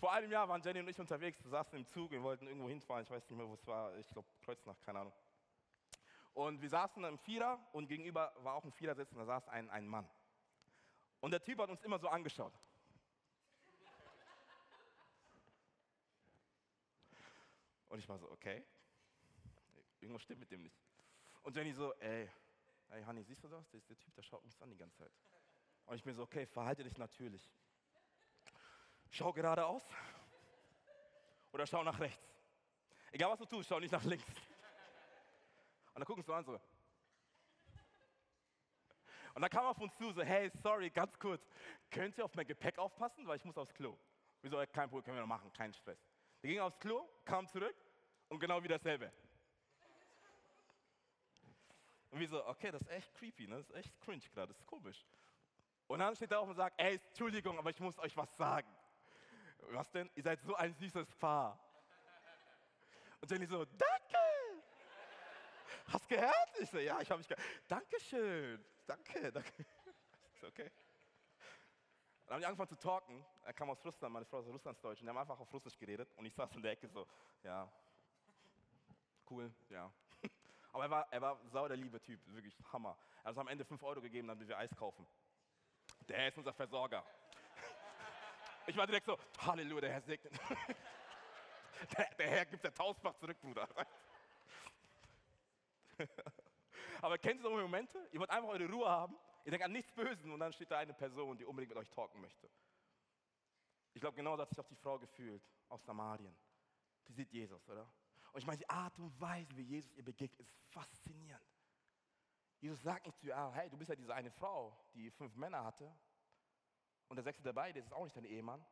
[0.00, 2.68] Vor einem Jahr waren Jenny und ich unterwegs, wir saßen im Zug, wir wollten irgendwo
[2.68, 5.12] hinfahren, ich weiß nicht mehr, wo es war, ich glaube Kreuznach, keine Ahnung.
[6.32, 9.68] Und wir saßen im Vierer und gegenüber war auch ein Vierersitz und da saß ein,
[9.70, 10.08] ein Mann.
[11.20, 12.52] Und der Typ hat uns immer so angeschaut.
[17.88, 18.64] Und ich war so, okay,
[20.00, 20.76] irgendwas stimmt mit dem nicht.
[21.42, 22.28] Und Jenny so, ey,
[22.90, 23.68] ey Hanni, siehst du das?
[23.70, 25.12] Das ist der Typ, der schaut uns an die ganze Zeit.
[25.86, 27.50] Und ich bin so, okay, verhalte dich natürlich.
[29.10, 29.84] Schau geradeaus
[31.52, 32.34] oder schau nach rechts.
[33.12, 34.26] Egal was du tust, schau nicht nach links.
[34.26, 36.60] Und dann gucken sie an so.
[39.34, 41.44] Und dann kam auf uns zu, so, hey, sorry, ganz kurz,
[41.90, 43.98] könnt ihr auf mein Gepäck aufpassen, weil ich muss aufs Klo.
[44.42, 45.98] Wieso, kein Problem, können wir noch machen, kein Stress.
[46.42, 47.76] Der ging aufs Klo, kam zurück
[48.28, 49.12] und genau wie dasselbe.
[52.14, 53.56] Und wir so, okay, das ist echt creepy, ne?
[53.56, 55.04] das ist echt cringe gerade, das ist komisch.
[55.88, 58.72] Und dann steht er auf und sagt, ey, Entschuldigung, aber ich muss euch was sagen.
[59.70, 60.08] Was denn?
[60.14, 61.58] Ihr seid so ein süßes Paar.
[63.20, 64.62] Und Jenny so, danke!
[65.86, 66.60] Hast gehört?
[66.60, 67.44] Ich so, ja, ich habe mich gehört.
[67.66, 68.64] Dankeschön.
[68.86, 69.66] Danke, danke.
[70.34, 70.70] Ist okay.
[72.26, 73.26] Dann haben die angefangen zu talken.
[73.42, 75.00] Er kam aus Russland, meine Frau ist Russlandsdeutsch.
[75.00, 76.12] Und die haben einfach auf Russisch geredet.
[76.14, 77.08] Und ich saß in der Ecke so,
[77.42, 77.68] ja,
[79.28, 79.92] cool, ja.
[80.74, 82.98] Aber er war, er war sau der liebe Typ, wirklich Hammer.
[83.18, 85.06] Er hat uns am Ende 5 Euro gegeben, damit wir Eis kaufen.
[86.08, 87.04] Der Herr ist unser Versorger.
[88.66, 90.32] Ich war direkt so, Halleluja, der Herr segnet.
[91.98, 93.68] Der, der Herr gibt der tausendfach zurück, Bruder.
[97.02, 98.08] Aber kennt ihr so Momente?
[98.10, 100.78] Ihr wollt einfach eure Ruhe haben, Ihr denkt an nichts Böses und dann steht da
[100.78, 102.48] eine Person, die unbedingt mit euch talken möchte.
[103.92, 106.34] Ich glaube, genau das hat sich auch die Frau gefühlt aus Samarien.
[107.06, 107.86] Die sieht Jesus, oder?
[108.34, 111.46] Und ich meine, die Art und Weise, wie Jesus ihr begegnet, ist faszinierend.
[112.58, 115.36] Jesus sagt nicht zu ihr, ah, hey, du bist ja diese eine Frau, die fünf
[115.36, 115.96] Männer hatte.
[117.06, 118.66] Und der sechste dabei, der ist auch nicht dein Ehemann.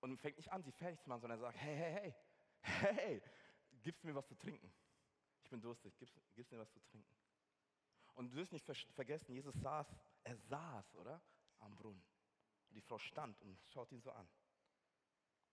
[0.00, 2.14] Und fängt nicht an, sie fertig zu machen, sondern er sagt, hey, hey,
[2.62, 3.22] hey, hey,
[3.82, 4.72] gibst mir was zu trinken?
[5.42, 7.14] Ich bin durstig, gibst, gibst mir was zu trinken?
[8.14, 11.20] Und du wirst nicht vergessen, Jesus saß, er saß, oder?
[11.58, 12.02] Am Brunnen.
[12.70, 14.26] Und die Frau stand und schaut ihn so an.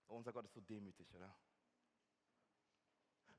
[0.08, 1.36] Oh, unser Gott ist so demütig, oder?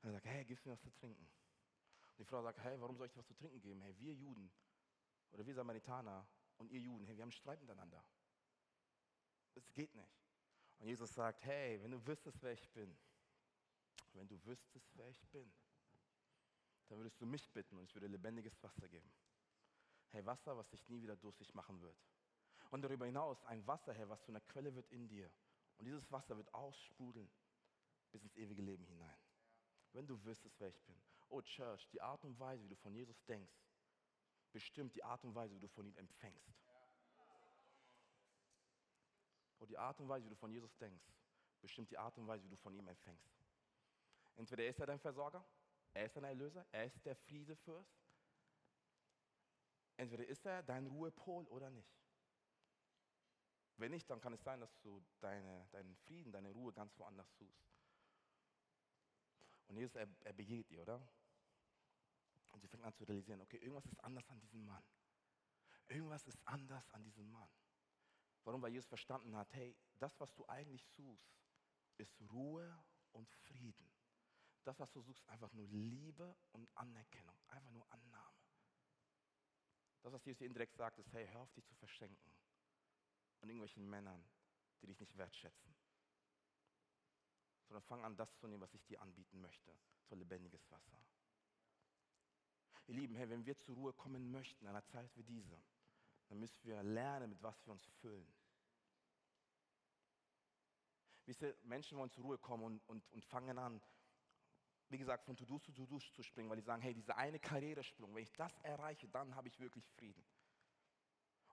[0.05, 1.23] Und er sagt, hey, gibst mir was zu trinken?
[1.23, 3.81] Und die Frau sagt, hey, warum soll ich dir was zu trinken geben?
[3.81, 4.51] Hey, wir Juden
[5.31, 6.27] oder wir Samaritaner
[6.59, 8.05] und ihr Juden, hey, wir haben Streit miteinander.
[9.55, 10.21] Das geht nicht.
[10.77, 12.95] Und Jesus sagt, hey, wenn du wüsstest, wer ich bin,
[14.13, 15.51] wenn du wüsstest, wer ich bin,
[16.87, 19.11] dann würdest du mich bitten und ich würde lebendiges Wasser geben.
[20.09, 21.97] Hey, Wasser, was dich nie wieder durstig machen wird.
[22.69, 25.31] Und darüber hinaus ein Wasser, Herr, was zu einer Quelle wird in dir.
[25.77, 27.27] Und dieses Wasser wird aussprudeln
[28.11, 29.24] bis ins ewige Leben hinein.
[29.95, 31.01] Wenn du wüsstest, wer ich bin.
[31.29, 33.55] Oh Church, die Art und Weise, wie du von Jesus denkst,
[34.51, 36.53] bestimmt die Art und Weise, wie du von ihm empfängst.
[39.57, 41.05] Oh, die Art und Weise, wie du von Jesus denkst,
[41.61, 43.39] bestimmt die Art und Weise, wie du von ihm empfängst.
[44.35, 45.45] Entweder ist er dein Versorger,
[45.93, 47.97] er ist dein Erlöser, er ist der Friedefürst.
[49.95, 51.95] Entweder ist er dein Ruhepol oder nicht.
[53.77, 57.33] Wenn nicht, dann kann es sein, dass du deine, deinen Frieden, deine Ruhe ganz woanders
[57.37, 57.74] suchst.
[59.67, 61.07] Und Jesus, er, er begegnet ihr, oder?
[62.51, 64.83] Und sie fängt an zu realisieren, okay, irgendwas ist anders an diesem Mann.
[65.87, 67.49] Irgendwas ist anders an diesem Mann.
[68.43, 68.61] Warum?
[68.61, 71.35] Weil Jesus verstanden hat, hey, das, was du eigentlich suchst,
[71.97, 73.91] ist Ruhe und Frieden.
[74.63, 78.39] Das, was du suchst, einfach nur Liebe und Anerkennung, einfach nur Annahme.
[80.01, 82.31] Das, was Jesus dir indirekt sagt, ist, hey, hör auf dich zu verschenken
[83.41, 84.23] an irgendwelchen Männern,
[84.81, 85.74] die dich nicht wertschätzen.
[87.67, 90.99] Sondern fang an, das zu nehmen, was ich dir anbieten möchte, so lebendiges Wasser.
[92.87, 95.59] Ihr Lieben, hey, wenn wir zur Ruhe kommen möchten, in einer Zeit wie diese,
[96.27, 98.31] dann müssen wir lernen, mit was wir uns füllen.
[101.25, 103.81] Wisst ihr, Menschen wollen zur Ruhe kommen und, und, und fangen an,
[104.89, 108.13] wie gesagt, von To-Do zu To-Do zu springen, weil die sagen, hey, diese eine Karrieresprung,
[108.13, 110.23] wenn ich das erreiche, dann habe ich wirklich Frieden.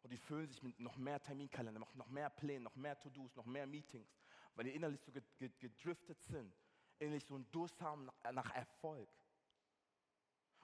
[0.03, 3.47] Und die füllen sich mit noch mehr Terminkalender, noch mehr Plänen, noch mehr To-Dos, noch
[3.47, 4.13] mehr Meetings,
[4.55, 6.55] weil die innerlich so gedriftet sind,
[6.99, 9.09] innerlich so einen Durst haben nach, nach Erfolg.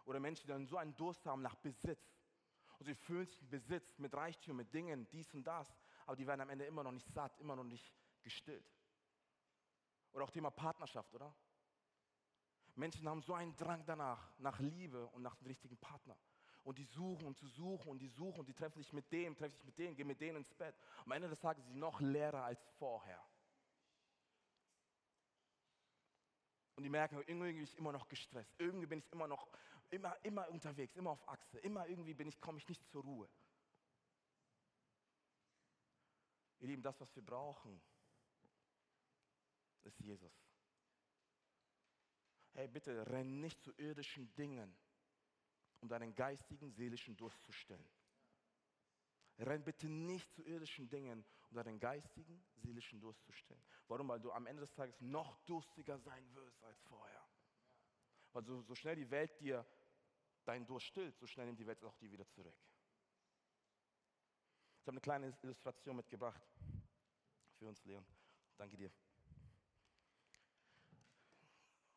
[0.05, 2.03] Oder Menschen, die dann so einen Durst haben nach Besitz.
[2.79, 6.27] Und sie füllen sich mit Besitz, mit Reichtum, mit Dingen, dies und das, aber die
[6.27, 8.73] werden am Ende immer noch nicht satt, immer noch nicht gestillt.
[10.13, 11.35] Oder auch Thema Partnerschaft, oder?
[12.77, 16.17] Menschen haben so einen Drang danach, nach Liebe und nach dem richtigen Partner.
[16.63, 19.37] Und die suchen und zu suchen und die suchen und die treffen sich mit dem,
[19.37, 20.77] treffen sich mit denen, gehen mit denen ins Bett.
[21.05, 23.21] Am Ende des Tages sind sie noch leerer als vorher.
[26.79, 28.55] Und die merken, irgendwie bin ich immer noch gestresst.
[28.57, 29.49] Irgendwie bin ich immer noch,
[29.91, 31.59] immer, immer unterwegs, immer auf Achse.
[31.59, 33.29] Immer irgendwie bin ich, komme ich nicht zur Ruhe.
[36.61, 37.83] Ihr Lieben, das, was wir brauchen,
[39.83, 40.33] ist Jesus.
[42.53, 44.73] Hey, bitte renn nicht zu irdischen Dingen,
[45.81, 47.91] um deinen geistigen, seelischen Durst zu stillen.
[49.39, 53.63] Renn bitte nicht zu irdischen Dingen, um deinen geistigen, seelischen Durst zu stillen.
[53.87, 54.09] Warum?
[54.09, 57.25] Weil du am Ende des Tages noch durstiger sein wirst als vorher.
[58.33, 59.65] Weil so, so schnell die Welt dir
[60.45, 62.57] deinen Durst stillt, so schnell nimmt die Welt auch dir wieder zurück.
[64.81, 66.43] Ich habe eine kleine Illustration mitgebracht
[67.59, 68.05] für uns, Leon.
[68.57, 68.91] Danke dir.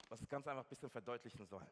[0.10, 1.66] Was es ganz einfach ein bisschen verdeutlichen soll.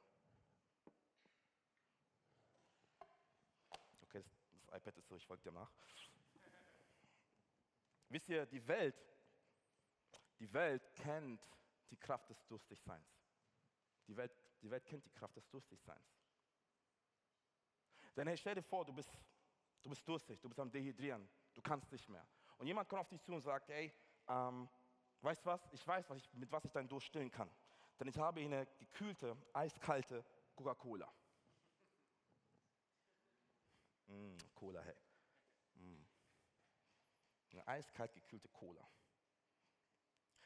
[4.73, 5.71] iPad ist so, ich folge dir nach.
[8.10, 8.95] Wisst ihr, die Welt,
[10.39, 11.41] die Welt kennt
[11.91, 13.08] die Kraft des Durstigseins.
[14.08, 16.19] Die Welt, die Welt kennt die Kraft des Durstigseins.
[18.15, 19.12] Denn hey, stell dir vor, du bist,
[19.84, 22.27] du bist durstig, du bist am Dehydrieren, du kannst nicht mehr.
[22.58, 23.93] Und jemand kommt auf dich zu und sagt, hey,
[24.27, 24.67] ähm,
[25.21, 27.49] weißt was, ich weiß, was ich, mit was ich deinen Durst stillen kann.
[27.99, 31.13] Denn ich habe hier eine gekühlte, eiskalte Coca-Cola.
[34.09, 34.95] Mm, Cola, hey.
[35.75, 36.05] Mm.
[37.51, 38.85] Eine eiskalt gekühlte Cola.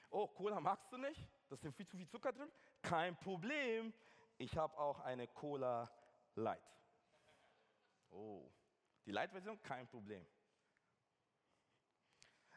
[0.09, 1.27] Oh, Cola magst du nicht?
[1.49, 2.51] Da ist viel zu viel Zucker drin?
[2.81, 3.93] Kein Problem.
[4.37, 5.89] Ich habe auch eine Cola
[6.35, 6.61] Light.
[8.11, 8.51] Oh,
[9.05, 9.61] die Light-Version?
[9.63, 10.25] Kein Problem.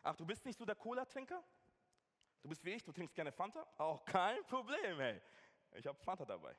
[0.02, 1.42] Ach, du bist nicht so der Cola-Trinker?
[2.42, 3.66] Du bist wie ich, du trinkst gerne Fanta?
[3.78, 5.20] Auch kein Problem, ey.
[5.72, 6.54] Ich habe Fanta dabei.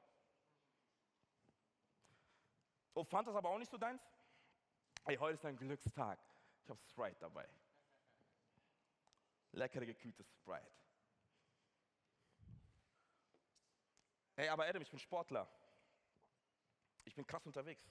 [2.94, 4.02] Oh, Fanta ist aber auch nicht so deins?
[5.08, 6.20] Hey, heute ist ein Glückstag.
[6.62, 7.48] Ich habe Sprite dabei.
[9.54, 10.70] Leckere gekühlte Sprite.
[14.36, 15.50] Hey, aber Adam, ich bin Sportler.
[17.06, 17.90] Ich bin krass unterwegs.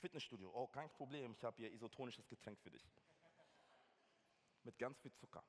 [0.00, 2.90] Fitnessstudio, oh, kein Problem, ich habe hier isotonisches Getränk für dich.
[4.64, 5.44] Mit ganz viel Zucker.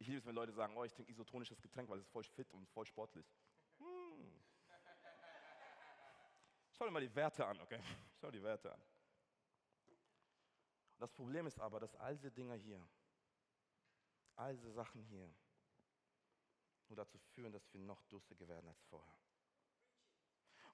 [0.00, 2.24] Ich liebe es, wenn Leute sagen, oh, ich trinke isotonisches Getränk, weil es ist voll
[2.24, 3.26] fit und voll sportlich.
[3.78, 4.44] Hm.
[6.72, 7.82] Schau dir mal die Werte an, okay?
[8.20, 8.82] Schau die Werte an.
[10.98, 12.86] Das Problem ist aber, dass all diese Dinge hier,
[14.36, 15.32] all diese Sachen hier,
[16.88, 19.14] nur dazu führen, dass wir noch durstiger werden als vorher.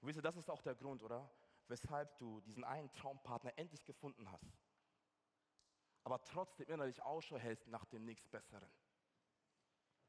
[0.01, 1.29] Und wisst ihr, das ist auch der Grund, oder?
[1.67, 4.57] Weshalb du diesen einen Traumpartner endlich gefunden hast,
[6.03, 8.69] aber trotzdem innerlich Ausschau hältst nach dem nächstbesseren.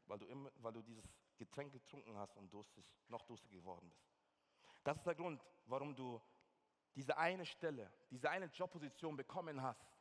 [0.05, 1.05] Weil du, immer, weil du dieses
[1.39, 4.07] Getränk getrunken hast und durstig, noch durstiger geworden bist.
[4.85, 6.23] Das ist der Grund, warum du
[6.95, 9.96] diese eine Stelle, diese eine Jobposition bekommen hast,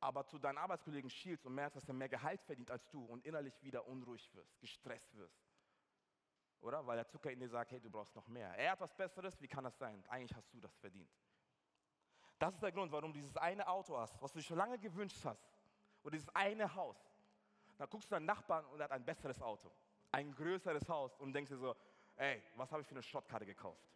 [0.00, 3.24] aber zu deinen Arbeitskollegen schielst und merkst, dass er mehr Gehalt verdient als du und
[3.24, 5.44] innerlich wieder unruhig wirst, gestresst wirst.
[6.60, 6.86] Oder?
[6.86, 8.50] Weil der Zucker in dir sagt, hey, du brauchst noch mehr.
[8.56, 10.04] Er hat was Besseres, wie kann das sein?
[10.08, 11.10] Eigentlich hast du das verdient.
[12.38, 15.22] Das ist der Grund, warum du dieses eine Auto hast, was du schon lange gewünscht
[15.24, 15.46] hast.
[16.02, 16.96] Oder dieses eine Haus.
[17.76, 19.70] Dann guckst du deinen Nachbarn und er hat ein besseres Auto.
[20.12, 21.76] Ein größeres Haus und denkst dir so,
[22.16, 23.86] ey, was habe ich für eine Schrottkarte gekauft?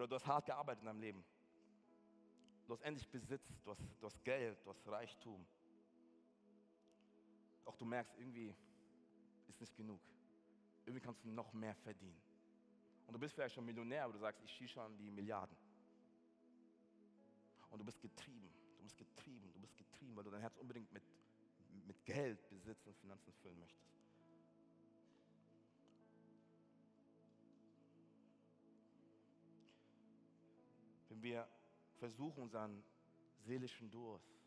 [0.00, 1.22] Oder du hast hart gearbeitet in deinem Leben.
[2.66, 5.46] Du hast endlich Besitz, du hast, du hast Geld, du hast Reichtum.
[7.66, 8.54] Doch du merkst, irgendwie
[9.46, 10.00] ist nicht genug.
[10.86, 12.18] Irgendwie kannst du noch mehr verdienen.
[13.06, 15.54] Und du bist vielleicht schon Millionär, aber du sagst, ich schieße schon die Milliarden.
[17.68, 20.90] Und du bist getrieben, du bist getrieben, du bist getrieben, weil du dein Herz unbedingt
[20.94, 21.02] mit,
[21.86, 23.99] mit Geld, Besitz und Finanzen füllen möchtest.
[31.20, 31.46] Wenn wir
[31.98, 32.82] versuchen, unseren
[33.40, 34.40] seelischen Durst,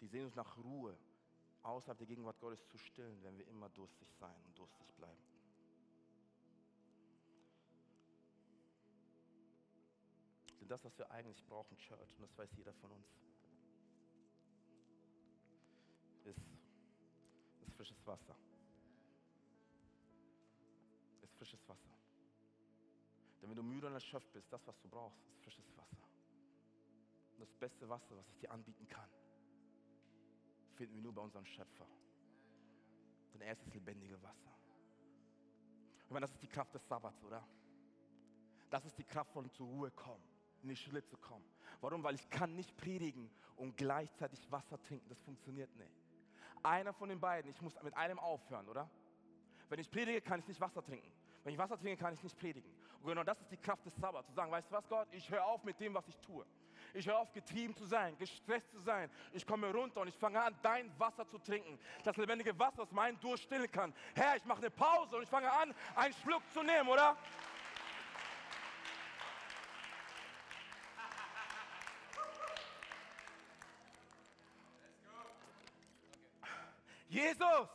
[0.00, 0.96] die Sehnsucht nach Ruhe
[1.62, 5.22] außerhalb der Gegenwart Gottes zu stillen, werden wir immer durstig sein und durstig bleiben.
[10.60, 13.06] Denn das, was wir eigentlich brauchen, Church, und das weiß jeder von uns,
[16.24, 16.40] ist,
[17.60, 18.34] ist frisches Wasser.
[21.20, 21.92] Ist frisches Wasser.
[23.42, 25.71] Denn wenn du müde und erschöpft bist, das, was du brauchst, ist frisches Wasser.
[27.42, 29.10] Das beste Wasser, was ich dir anbieten kann,
[30.76, 31.88] finden wir nur bei unserem Schöpfer.
[33.34, 34.54] Denn er ist das lebendige Wasser.
[36.04, 37.44] Ich meine, das ist die Kraft des Sabbats, oder?
[38.70, 40.22] Das ist die Kraft von zur Ruhe kommen,
[40.62, 41.44] in die Stille zu kommen.
[41.80, 42.04] Warum?
[42.04, 45.08] Weil ich kann nicht predigen und gleichzeitig Wasser trinken.
[45.08, 46.00] Das funktioniert nicht.
[46.62, 48.88] Einer von den beiden, ich muss mit einem aufhören, oder?
[49.68, 51.10] Wenn ich predige, kann ich nicht Wasser trinken.
[51.42, 52.72] Wenn ich Wasser trinke, kann ich nicht predigen.
[53.00, 54.28] Und genau das ist die Kraft des Sabbats.
[54.28, 56.46] Zu sagen, weißt du was, Gott, ich höre auf mit dem, was ich tue.
[56.94, 59.10] Ich höre auf, getrieben zu sein, gestresst zu sein.
[59.32, 61.78] Ich komme runter und ich fange an, dein Wasser zu trinken.
[62.04, 63.94] Das lebendige Wasser, das meinen Durst stillen kann.
[64.14, 67.16] Herr, ich mache eine Pause und ich fange an, einen Schluck zu nehmen, oder?
[77.08, 77.68] Jesus,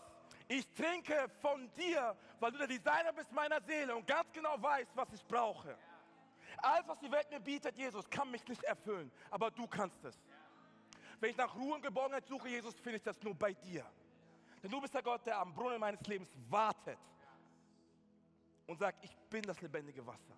[0.47, 4.91] ich trinke von dir, weil du der Designer bist meiner Seele und ganz genau weißt,
[4.95, 5.77] was ich brauche.
[6.57, 10.17] Alles, was die Welt mir bietet, Jesus, kann mich nicht erfüllen, aber du kannst es.
[11.19, 13.85] Wenn ich nach Ruhe und Geborgenheit suche, Jesus, finde ich das nur bei dir.
[14.61, 16.97] Denn du bist der Gott, der am Brunnen meines Lebens wartet
[18.65, 20.37] und sagt, ich bin das lebendige Wasser.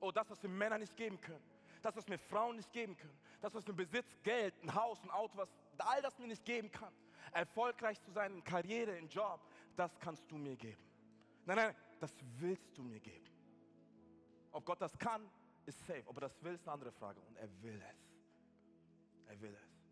[0.00, 1.42] Oh, das, was wir Männer nicht geben können,
[1.80, 5.10] das, was mir Frauen nicht geben können, das, was mir Besitz, Geld, ein Haus, ein
[5.10, 5.48] Auto, was
[5.78, 6.92] all das mir nicht geben kann,
[7.32, 9.40] erfolgreich zu sein in Karriere, in Job,
[9.76, 10.82] das kannst du mir geben.
[11.44, 13.31] Nein, nein, das willst du mir geben.
[14.52, 15.28] Ob Gott das kann,
[15.66, 16.02] ist safe.
[16.06, 17.20] Ob er das will, ist eine andere Frage.
[17.22, 18.12] Und er will es.
[19.28, 19.82] Er will es.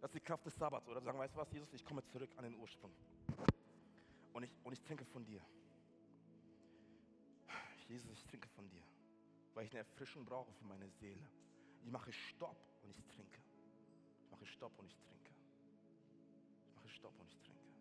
[0.00, 1.00] Das ist die Kraft des Sabbats, oder?
[1.00, 2.92] Sagen, weißt du was, Jesus, ich komme zurück an den Ursprung.
[4.34, 5.40] Und ich, und ich trinke von dir.
[7.88, 8.82] Jesus, ich trinke von dir,
[9.54, 11.28] weil ich eine Erfrischung brauche für meine Seele.
[11.84, 13.40] Ich mache Stopp und ich trinke.
[14.24, 15.30] Ich mache Stopp und ich trinke.
[16.66, 17.73] Ich mache Stopp und ich trinke.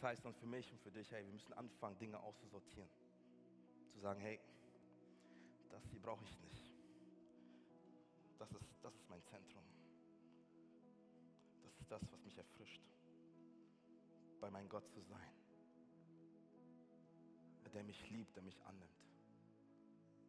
[0.00, 2.88] Das heißt dann für mich und für dich, hey, wir müssen anfangen, Dinge auszusortieren.
[3.92, 4.40] Zu sagen, hey,
[5.68, 6.72] das hier brauche ich nicht.
[8.38, 9.62] Das ist, das ist mein Zentrum.
[11.62, 12.80] Das ist das, was mich erfrischt,
[14.40, 15.34] bei meinem Gott zu sein.
[17.74, 19.04] Der mich liebt, der mich annimmt.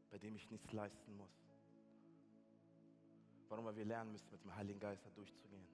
[0.10, 1.32] Bei dem ich nichts leisten muss.
[3.48, 3.64] Warum?
[3.64, 5.66] Weil wir lernen müssen, mit dem Heiligen Geist da durchzugehen.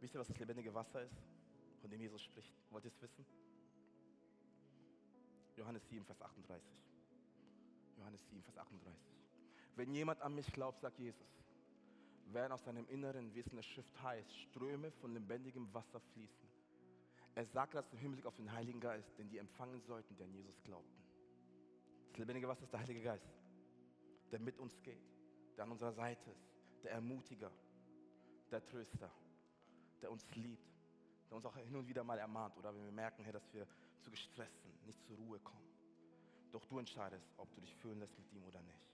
[0.00, 1.22] Wisst ihr, was das lebendige Wasser ist,
[1.80, 2.54] von dem Jesus spricht?
[2.70, 3.24] Wollt ihr es wissen?
[5.56, 6.68] Johannes 7, Vers 38.
[7.98, 8.98] Johannes 7, Vers 38.
[9.76, 11.26] Wenn jemand an mich glaubt, sagt Jesus,
[12.32, 16.48] werden aus seinem Inneren, wie es in der Schrift heißt, Ströme von lebendigem Wasser fließen.
[17.34, 20.32] Er sagt das im Hinblick auf den Heiligen Geist, den die empfangen sollten, die an
[20.32, 21.02] Jesus glaubten.
[22.10, 23.28] Das lebendige Wasser ist der Heilige Geist,
[24.32, 25.02] der mit uns geht,
[25.56, 27.50] der an unserer Seite ist, der Ermutiger,
[28.50, 29.10] der Tröster,
[30.02, 30.69] der uns liebt,
[31.30, 33.66] der uns auch hin und wieder mal ermahnt oder wenn wir merken, hey, dass wir
[34.00, 35.70] zu gestresst sind, nicht zur Ruhe kommen.
[36.50, 38.84] Doch du entscheidest, ob du dich fühlen lässt mit ihm oder nicht.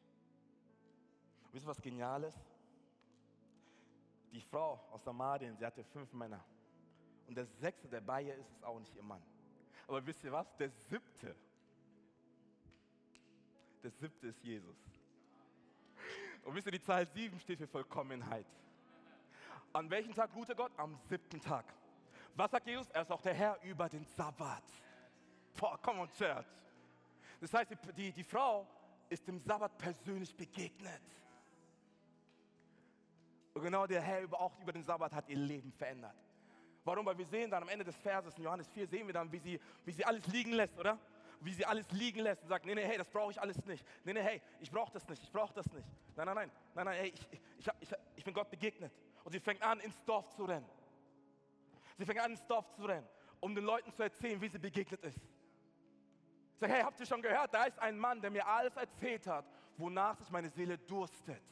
[1.45, 2.39] Und wisst ihr, was genial ist?
[4.33, 6.45] Die Frau aus Samarien, sie hatte fünf Männer.
[7.27, 9.23] Und der sechste, der bei ihr ist, ist auch nicht ihr Mann.
[9.89, 10.55] Aber wisst ihr was?
[10.57, 11.35] Der siebte,
[13.83, 14.77] der siebte ist Jesus.
[16.45, 18.47] Und wisst ihr, die Zahl sieben steht für Vollkommenheit.
[19.73, 20.73] An welchem Tag ruhte Gott?
[20.77, 21.65] Am siebten Tag.
[22.37, 22.89] Was sagt Jesus?
[22.91, 24.63] Er ist auch der Herr über den Sabbat.
[25.59, 26.47] Boah, come on, Church.
[27.41, 28.67] Das heißt, die, die, die Frau
[29.09, 31.01] ist dem Sabbat persönlich begegnet.
[33.55, 36.15] Und genau der Herr über, auch über den Sabbat hat ihr Leben verändert.
[36.85, 37.07] Warum?
[37.07, 39.39] Weil wir sehen dann am Ende des Verses in Johannes 4, sehen wir dann, wie
[39.39, 40.99] sie, wie sie alles liegen lässt, oder?
[41.41, 43.85] Wie sie alles liegen lässt und sagt, nee, nee, hey, das brauche ich alles nicht.
[44.05, 45.89] Nee, nee, hey, ich brauche das nicht, ich brauche das nicht.
[46.15, 48.93] Nein, nein, nein, nein, nein, hey, ich, ich, ich, ich bin Gott begegnet.
[49.25, 50.69] Und sie fängt an, ins Dorf zu rennen.
[51.99, 53.09] Sie fängt an, ins Dorf zu rennen,
[53.41, 55.19] um den Leuten zu erzählen, wie sie begegnet ist.
[56.55, 57.53] Ich sage, hey, habt ihr schon gehört?
[57.53, 59.45] Da ist ein Mann, der mir alles erzählt hat,
[59.77, 61.43] wonach sich meine Seele durstet.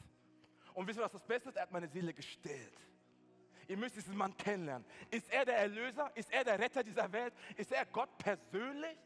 [0.73, 1.55] Und wisst ihr, was das Beste ist?
[1.55, 2.79] Er hat meine Seele gestillt.
[3.67, 4.85] Ihr müsst diesen Mann kennenlernen.
[5.09, 6.11] Ist er der Erlöser?
[6.15, 7.33] Ist er der Retter dieser Welt?
[7.55, 8.97] Ist er Gott persönlich?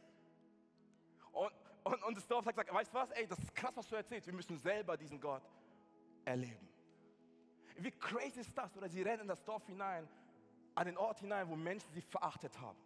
[1.31, 1.51] Und,
[1.83, 3.11] und, und das Dorf sagt, weißt du was?
[3.11, 4.27] Ey, das ist krass, was du erzählst.
[4.27, 5.43] Wir müssen selber diesen Gott
[6.25, 6.67] erleben.
[7.77, 8.75] Wie crazy ist das?
[8.75, 10.07] Oder sie rennen in das Dorf hinein,
[10.79, 12.77] an den Ort hinein, wo Menschen sie verachtet haben,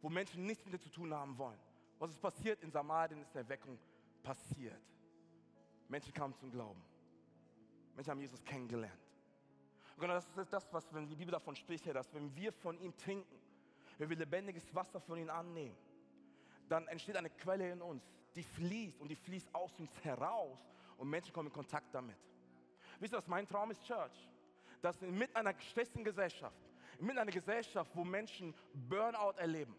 [0.00, 1.58] wo Menschen nichts mit dir zu tun haben wollen.
[1.98, 3.78] Was ist passiert in Samarien, ist Erweckung
[4.22, 4.80] passiert.
[5.88, 6.82] Menschen kamen zum Glauben.
[7.94, 8.98] Menschen haben Jesus kennengelernt.
[9.94, 12.78] Und genau das ist das, was wenn die Bibel davon spricht, dass wenn wir von
[12.78, 13.38] ihm trinken,
[13.98, 15.76] wenn wir lebendiges Wasser von ihm annehmen,
[16.70, 20.58] dann entsteht eine Quelle in uns, die fließt und die fließt aus uns heraus
[20.96, 22.16] und Menschen kommen in Kontakt damit.
[23.00, 24.30] Wisst ihr, was mein Traum ist, Church?
[24.80, 26.56] Dass mit einer gestressten Gesellschaft,
[27.00, 29.74] mit einer Gesellschaft, wo Menschen Burnout erleben,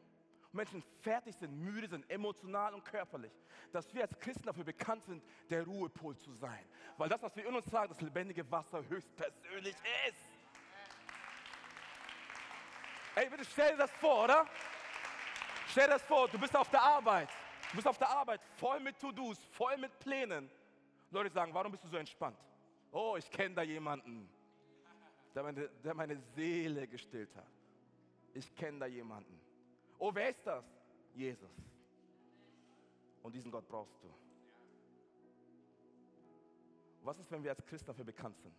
[0.51, 3.33] Menschen fertig sind, müde sind, emotional und körperlich,
[3.71, 6.65] dass wir als Christen dafür bekannt sind, der Ruhepol zu sein.
[6.97, 9.75] Weil das, was wir in uns sagen, das lebendige Wasser höchstpersönlich
[10.07, 10.29] ist.
[13.15, 14.45] Ey, bitte stell dir das vor, oder?
[15.67, 17.29] Stell dir das vor, du bist auf der Arbeit.
[17.71, 20.49] Du bist auf der Arbeit, voll mit To-Dos, voll mit Plänen.
[21.11, 22.37] Leute sagen, warum bist du so entspannt?
[22.91, 24.29] Oh, ich kenne da jemanden,
[25.35, 27.51] der meine, der meine Seele gestillt hat.
[28.33, 29.39] Ich kenne da jemanden.
[29.99, 30.65] Oh, wer ist das?
[31.13, 31.51] Jesus.
[33.21, 34.13] Und diesen Gott brauchst du.
[37.03, 38.55] Was ist, wenn wir als Christen dafür bekannt sind?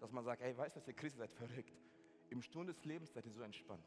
[0.00, 1.72] Dass man sagt, hey, weißt du, ihr Christen seid verrückt.
[2.30, 3.84] Im Stunde des Lebens seid ihr so entspannt.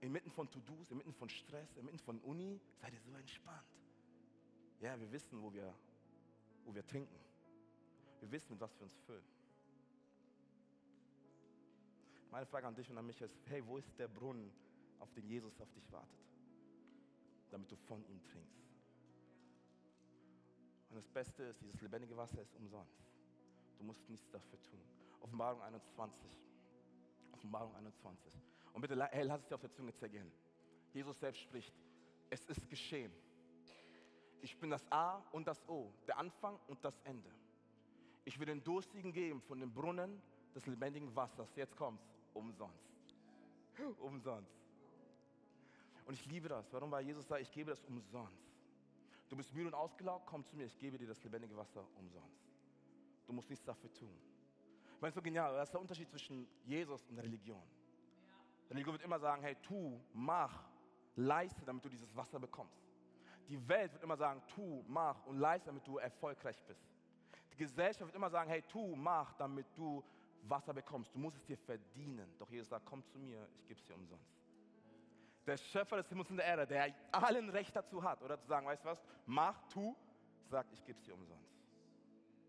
[0.00, 3.64] Inmitten von To-Dos, inmitten von Stress, inmitten von Uni seid ihr so entspannt.
[4.80, 5.74] Ja, wir wissen, wo wir,
[6.64, 7.18] wo wir trinken.
[8.20, 9.33] Wir wissen, mit was wir uns füllen.
[12.34, 14.50] Meine Frage an dich und an mich ist, hey, wo ist der Brunnen,
[14.98, 16.18] auf den Jesus auf dich wartet,
[17.48, 18.66] damit du von ihm trinkst.
[20.90, 23.06] Und das Beste ist, dieses lebendige Wasser ist umsonst.
[23.78, 24.80] Du musst nichts dafür tun.
[25.20, 26.36] Offenbarung 21.
[27.30, 28.34] Offenbarung 21.
[28.72, 30.32] Und bitte, hey, lass es dir auf der Zunge zergehen.
[30.92, 31.72] Jesus selbst spricht,
[32.30, 33.12] es ist geschehen.
[34.40, 37.30] Ich bin das A und das O, der Anfang und das Ende.
[38.24, 40.20] Ich will den Durstigen geben von dem Brunnen
[40.52, 41.54] des lebendigen Wassers.
[41.56, 42.94] Jetzt kommt's, umsonst.
[43.98, 44.52] Umsonst.
[46.06, 46.72] Und ich liebe das.
[46.72, 46.90] Warum?
[46.90, 48.44] Weil Jesus sagt, ich gebe das umsonst.
[49.28, 52.44] Du bist müde und ausgelaugt, komm zu mir, ich gebe dir das lebendige Wasser umsonst.
[53.26, 54.16] Du musst nichts dafür tun.
[54.94, 57.62] Ich meine, so genial, das ist der Unterschied zwischen Jesus und Religion.
[58.70, 60.68] Religion wird immer sagen, hey, tu, mach,
[61.16, 62.82] leiste, damit du dieses Wasser bekommst.
[63.48, 66.86] Die Welt wird immer sagen, tu, mach und leiste, damit du erfolgreich bist.
[67.52, 70.02] Die Gesellschaft wird immer sagen, hey, tu, mach, damit du
[70.48, 71.14] Wasser bekommst.
[71.14, 72.34] Du musst es dir verdienen.
[72.38, 74.34] Doch Jesus sagt, komm zu mir, ich gebe es dir umsonst
[75.46, 78.66] der Schöpfer des Himmels und der Erde, der allen Recht dazu hat, oder zu sagen,
[78.66, 79.94] weißt du was, mach, tu,
[80.46, 81.52] sagt, ich gebe es dir umsonst.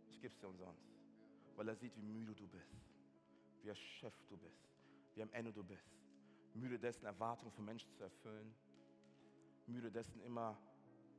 [0.09, 0.81] Ich gebe es dir umsonst.
[1.55, 2.75] Weil er sieht, wie müde du bist,
[3.61, 4.69] wie erschöpft du bist,
[5.13, 5.91] wie am Ende du bist.
[6.53, 8.55] Müde dessen, Erwartungen von Menschen zu erfüllen.
[9.67, 10.57] Müde dessen, immer,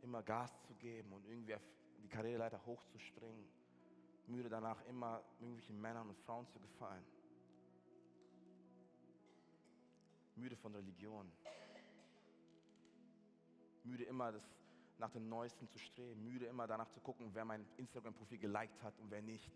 [0.02, 1.56] immer Gas zu geben und irgendwie
[2.02, 3.48] die Karriereleiter hochzuspringen.
[4.26, 7.04] Müde danach, immer irgendwelchen Männern und Frauen zu gefallen.
[10.34, 11.30] Müde von Religion.
[13.84, 14.42] Müde immer das,
[14.98, 16.24] nach dem Neuesten zu streben.
[16.24, 19.50] Müde immer danach zu gucken, wer mein Instagram-Profil geliked hat und wer nicht.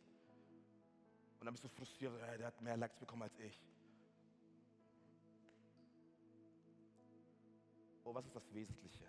[1.41, 3.61] Und dann bist du frustriert, hey, der hat mehr Likes bekommen als ich.
[8.05, 9.09] Oh, was ist das Wesentliche?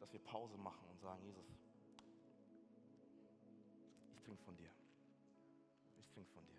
[0.00, 1.44] Dass wir Pause machen und sagen, Jesus,
[4.32, 4.70] trinke von dir.
[5.98, 6.58] Ich trinke von dir.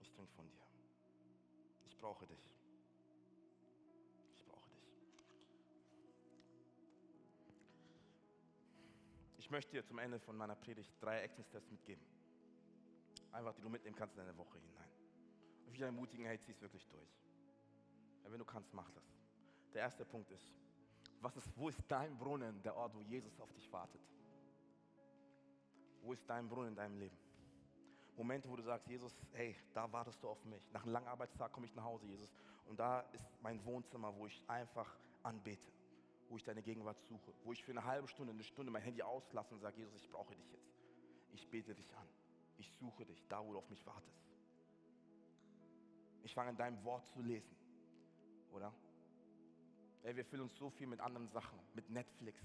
[0.00, 0.62] Ich trinke von dir.
[1.84, 2.40] Ich brauche dich.
[4.34, 4.96] Ich brauche dich.
[9.36, 12.04] Ich möchte dir zum Ende von meiner Predigt drei Actionsteps mitgeben.
[13.32, 14.90] Einfach, die du mitnehmen kannst in deine Woche hinein.
[15.66, 17.20] Und will ermutigen, hey, zieh es wirklich durch.
[18.24, 19.04] Ja, wenn du kannst, mach das.
[19.74, 20.54] Der erste Punkt ist,
[21.20, 24.00] was ist, wo ist dein Brunnen, der Ort, wo Jesus auf dich wartet?
[26.02, 27.16] Wo ist dein Brunnen in deinem Leben?
[28.16, 30.62] Momente, wo du sagst, Jesus, hey, da wartest du auf mich.
[30.72, 32.30] Nach einem langen Arbeitstag komme ich nach Hause, Jesus.
[32.66, 35.72] Und da ist mein Wohnzimmer, wo ich einfach anbete,
[36.28, 39.02] wo ich deine Gegenwart suche, wo ich für eine halbe Stunde, eine Stunde mein Handy
[39.02, 40.74] auslasse und sage, Jesus, ich brauche dich jetzt.
[41.32, 42.08] Ich bete dich an.
[42.58, 44.20] Ich suche dich, da wo du auf mich wartest.
[46.22, 47.56] Ich fange an deinem Wort zu lesen
[48.52, 48.72] oder?
[50.02, 52.40] Ey, wir füllen uns so viel mit anderen Sachen, mit Netflix,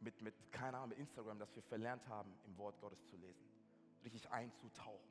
[0.00, 3.44] mit, mit, keine Ahnung, mit Instagram, dass wir verlernt haben, im Wort Gottes zu lesen.
[4.04, 5.08] Richtig einzutauchen.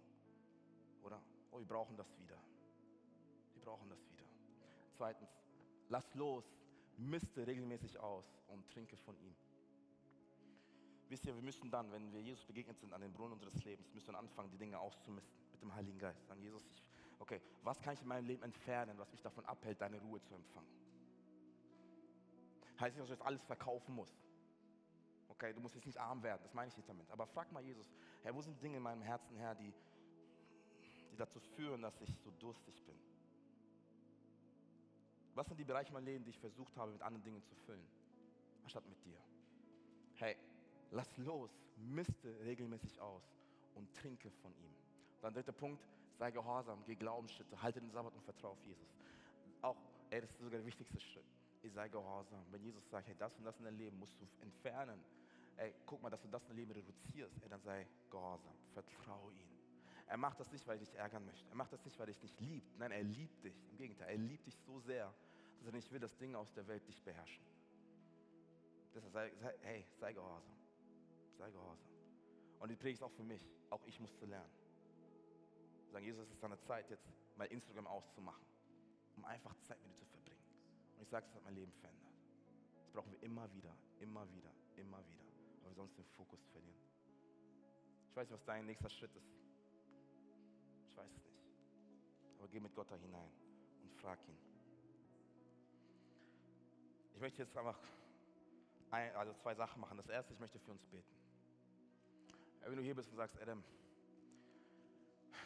[1.04, 1.22] Oder?
[1.52, 2.38] Oh, wir brauchen das wieder.
[3.54, 4.26] Wir brauchen das wieder.
[4.94, 5.30] Zweitens,
[5.90, 6.46] lass los,
[6.98, 9.36] misste regelmäßig aus und trinke von ihm.
[11.10, 13.94] Wisst ihr, wir müssen dann, wenn wir Jesus begegnet sind an den Brunnen unseres Lebens,
[13.94, 16.26] müssen wir anfangen, die Dinge auszumisten mit dem Heiligen Geist.
[16.28, 16.84] Sagen, Jesus, ich
[17.20, 20.36] okay, was kann ich in meinem Leben entfernen, was mich davon abhält, deine Ruhe zu
[20.36, 20.68] empfangen?
[22.80, 24.16] Heißt nicht, dass du jetzt alles verkaufen musst.
[25.38, 27.08] Okay, du musst jetzt nicht arm werden, das meine ich nicht damit.
[27.12, 27.88] Aber frag mal Jesus,
[28.24, 29.72] Herr, wo sind Dinge in meinem Herzen, Herr, die,
[31.12, 32.96] die dazu führen, dass ich so durstig bin?
[35.36, 37.88] Was sind die Bereiche meines Lebens, die ich versucht habe, mit anderen Dingen zu füllen,
[38.64, 39.20] anstatt mit dir?
[40.16, 40.36] Hey,
[40.90, 43.38] lass los, misste regelmäßig aus
[43.76, 44.74] und trinke von ihm.
[45.22, 48.90] Dann dritter Punkt, sei gehorsam, geh Glaubensschritte, halte den Sabbat und vertraue auf Jesus.
[49.62, 49.78] Auch,
[50.10, 51.26] ey, das ist sogar der wichtigste Schritt.
[51.74, 52.46] Sei gehorsam.
[52.50, 55.04] Wenn Jesus sagt, hey, das und das in deinem Leben musst du entfernen,
[55.58, 59.50] ey, guck mal, dass du das in Leben reduzierst, ey, dann sei gehorsam, vertraue ihm.
[60.08, 61.50] Er macht das nicht, weil er dich ärgern möchte.
[61.50, 62.78] Er macht das nicht, weil er dich nicht liebt.
[62.78, 63.62] Nein, er liebt dich.
[63.72, 65.14] Im Gegenteil, er liebt dich so sehr,
[65.58, 67.44] dass er nicht will, dass Dinge aus der Welt dich beherrschen.
[68.96, 70.56] Deshalb sei, sei, hey, sei gehorsam.
[71.38, 71.90] Sei gehorsam.
[72.60, 73.44] Und die Predigt ist auch für mich.
[73.70, 74.68] Auch ich musste lernen
[75.98, 78.46] sagen, Jesus, es ist an der Zeit, jetzt mein Instagram auszumachen,
[79.16, 80.44] um einfach Zeit mit dir zu verbringen.
[80.96, 82.14] Und ich sage, es hat mein Leben verändert.
[82.84, 85.26] Das brauchen wir immer wieder, immer wieder, immer wieder,
[85.68, 86.80] weil wir sonst den Fokus verlieren.
[88.10, 89.28] Ich weiß nicht, was dein nächster Schritt ist.
[90.90, 92.40] Ich weiß es nicht.
[92.40, 93.30] Aber geh mit Gott da hinein
[93.82, 94.38] und frag ihn.
[97.16, 97.78] Ich möchte jetzt einfach
[98.92, 99.98] ein, also zwei Sachen machen.
[99.98, 101.16] Das erste, ich möchte für uns beten.
[102.62, 103.64] Wenn du hier bist und sagst, Adam,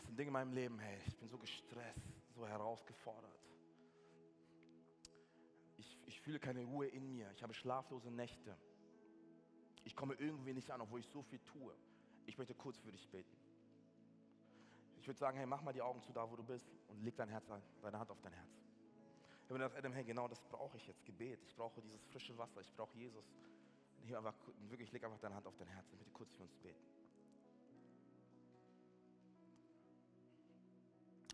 [0.01, 1.99] es sind Dinge in meinem Leben, hey, ich bin so gestresst,
[2.35, 3.39] so herausgefordert.
[5.77, 7.31] Ich, ich fühle keine Ruhe in mir.
[7.31, 8.57] Ich habe schlaflose Nächte.
[9.83, 11.75] Ich komme irgendwie nicht an, obwohl ich so viel tue.
[12.25, 13.35] Ich möchte kurz für dich beten.
[14.99, 17.15] Ich würde sagen, hey, mach mal die Augen zu da, wo du bist und leg
[17.15, 17.47] dein Herz
[17.81, 18.61] deine Hand auf dein Herz.
[19.47, 21.43] Wenn du sagst, Adam, hey, genau das brauche ich jetzt, Gebet.
[21.43, 23.25] Ich brauche dieses frische Wasser, ich brauche Jesus.
[24.05, 24.35] Hier einfach,
[24.69, 25.85] wirklich, leg einfach deine Hand auf dein Herz.
[25.91, 26.79] Ich möchte kurz für uns beten.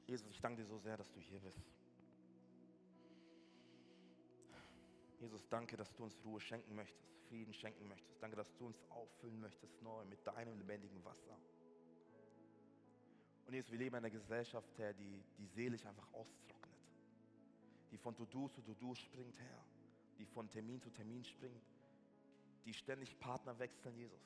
[0.07, 1.59] Jesus, ich danke dir so sehr, dass du hier bist.
[5.19, 8.21] Jesus, danke, dass du uns Ruhe schenken möchtest, Frieden schenken möchtest.
[8.21, 11.37] Danke, dass du uns auffüllen möchtest neu mit deinem lebendigen Wasser.
[13.47, 16.77] Und Jesus, wir leben in einer Gesellschaft, Herr, die die Seele sich einfach austrocknet.
[17.91, 19.63] Die von To-Do zu To-Do springt, Herr.
[20.19, 21.63] Die von Termin zu Termin springt.
[22.65, 24.19] Die ständig Partner wechseln, Jesus.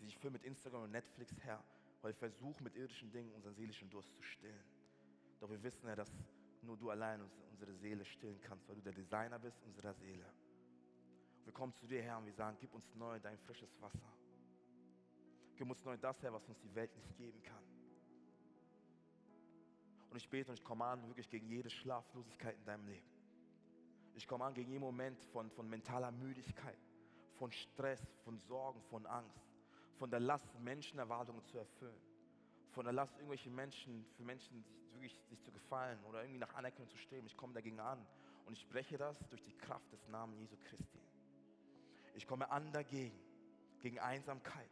[0.00, 1.62] Die sich füllen mit Instagram und Netflix, Herr,
[2.00, 4.64] weil wir versuchen, mit irdischen Dingen unseren seelischen Durst zu stillen.
[5.40, 6.12] Doch wir wissen ja, dass
[6.62, 10.26] nur du allein unsere Seele stillen kannst, weil du der Designer bist unserer Seele.
[11.44, 14.12] Wir kommen zu dir, Herr, und wir sagen, gib uns neu dein frisches Wasser.
[15.56, 17.64] Gib uns neu das, Herr, was uns die Welt nicht geben kann.
[20.10, 23.08] Und ich bete und ich komme an, wirklich gegen jede Schlaflosigkeit in deinem Leben.
[24.14, 26.78] Ich komme an gegen jeden Moment von, von mentaler Müdigkeit,
[27.34, 29.40] von Stress, von Sorgen, von Angst,
[29.96, 32.00] von der Last, Menschenerwartungen zu erfüllen,
[32.70, 36.88] von der Last, irgendwelche Menschen, für Menschen wirklich sich zu gefallen oder irgendwie nach Anerkennung
[36.90, 37.26] zu streben.
[37.26, 38.04] Ich komme dagegen an
[38.46, 41.00] und ich spreche das durch die Kraft des Namens Jesu Christi.
[42.14, 43.18] Ich komme an dagegen,
[43.80, 44.70] gegen Einsamkeit,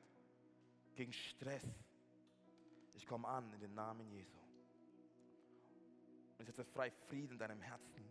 [0.95, 1.65] gegen Stress.
[2.95, 4.39] Ich komme an in den Namen Jesu.
[6.37, 8.05] Und ich setze frei Frieden in deinem Herzen.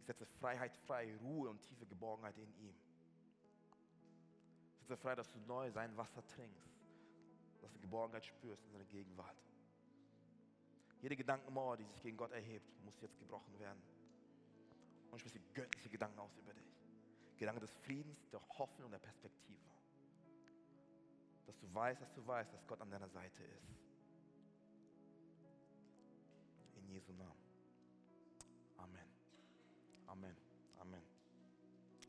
[0.00, 2.74] Ich setze Freiheit frei, Ruhe und tiefe Geborgenheit in ihm.
[4.80, 6.71] Ich setze frei, dass du neu sein Wasser trinkst,
[7.62, 9.36] dass du Geborgenheit spürst in seiner Gegenwart.
[11.00, 13.82] Jede Gedankenmauer, die sich gegen Gott erhebt, muss jetzt gebrochen werden.
[15.10, 16.62] Und ich spreche göttliche Gedanken aus über dich.
[17.36, 19.58] Gedanken des Friedens, der Hoffnung und der Perspektive.
[21.46, 23.68] Dass du weißt, dass du weißt, dass Gott an deiner Seite ist.
[26.76, 27.42] In Jesu Namen.
[28.76, 29.08] Amen.
[30.06, 30.36] Amen.
[30.78, 31.02] Amen.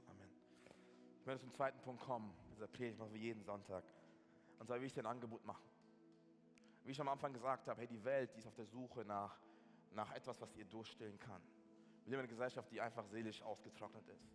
[0.07, 0.29] Amen.
[1.19, 2.31] Ich werde zum zweiten Punkt kommen.
[2.51, 3.83] Dieser Predigt machen wir jeden Sonntag.
[4.63, 5.65] Und zwar will ich dir ein Angebot machen.
[6.85, 9.37] Wie ich am Anfang gesagt habe, hey, die Welt, die ist auf der Suche nach,
[9.91, 11.41] nach etwas, was ihr durchstellen kann.
[12.05, 14.25] Wir leben in einer Gesellschaft, die einfach seelisch ausgetrocknet ist.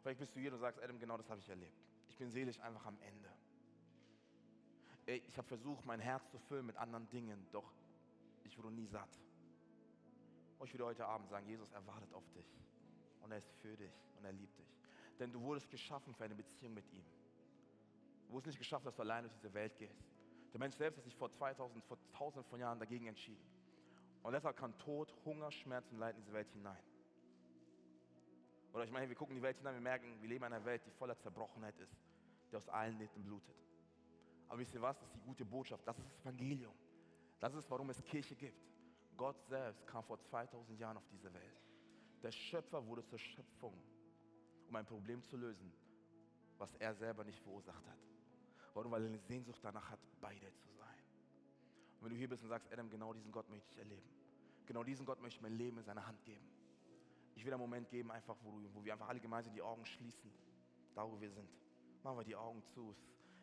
[0.00, 1.78] Vielleicht bist du hier und sagst, Adam, genau das habe ich erlebt.
[2.08, 3.28] Ich bin seelisch einfach am Ende.
[5.04, 7.74] Ich habe versucht, mein Herz zu füllen mit anderen Dingen, doch
[8.44, 9.20] ich wurde nie satt.
[10.58, 12.56] Und ich würde heute Abend sagen, Jesus erwartet auf dich.
[13.20, 14.78] Und er ist für dich und er liebt dich.
[15.18, 17.04] Denn du wurdest geschaffen für eine Beziehung mit ihm.
[18.26, 20.04] Du wurdest nicht geschaffen, dass du allein durch diese Welt gehst.
[20.52, 23.44] Der Mensch selbst hat sich vor 2000, vor tausenden von Jahren dagegen entschieden.
[24.22, 26.82] Und deshalb kann Tod, Hunger, Schmerz und Leid in diese Welt hinein.
[28.72, 30.64] Oder ich meine, wir gucken in die Welt hinein, wir merken, wir leben in einer
[30.64, 31.96] Welt, die voller Zerbrochenheit ist,
[32.50, 33.56] die aus allen Nähten blutet.
[34.48, 34.98] Aber wisst ihr was?
[34.98, 35.86] Das ist die gute Botschaft.
[35.86, 36.74] Das ist das Evangelium.
[37.38, 38.66] Das ist, warum es Kirche gibt.
[39.16, 41.62] Gott selbst kam vor 2000 Jahren auf diese Welt.
[42.22, 43.74] Der Schöpfer wurde zur Schöpfung,
[44.68, 45.72] um ein Problem zu lösen,
[46.58, 47.98] was er selber nicht verursacht hat.
[48.76, 48.92] Warum?
[48.92, 50.98] Weil er eine Sehnsucht danach hat, bei dir zu sein.
[51.98, 54.06] Und wenn du hier bist und sagst, Adam, genau diesen Gott möchte ich erleben.
[54.66, 56.44] Genau diesen Gott möchte ich mein Leben in seine Hand geben.
[57.36, 59.86] Ich will einen Moment geben, einfach, wo, du, wo wir einfach alle gemeinsam die Augen
[59.86, 60.30] schließen,
[60.94, 61.48] da wo wir sind.
[62.02, 62.94] Machen wir die Augen zu.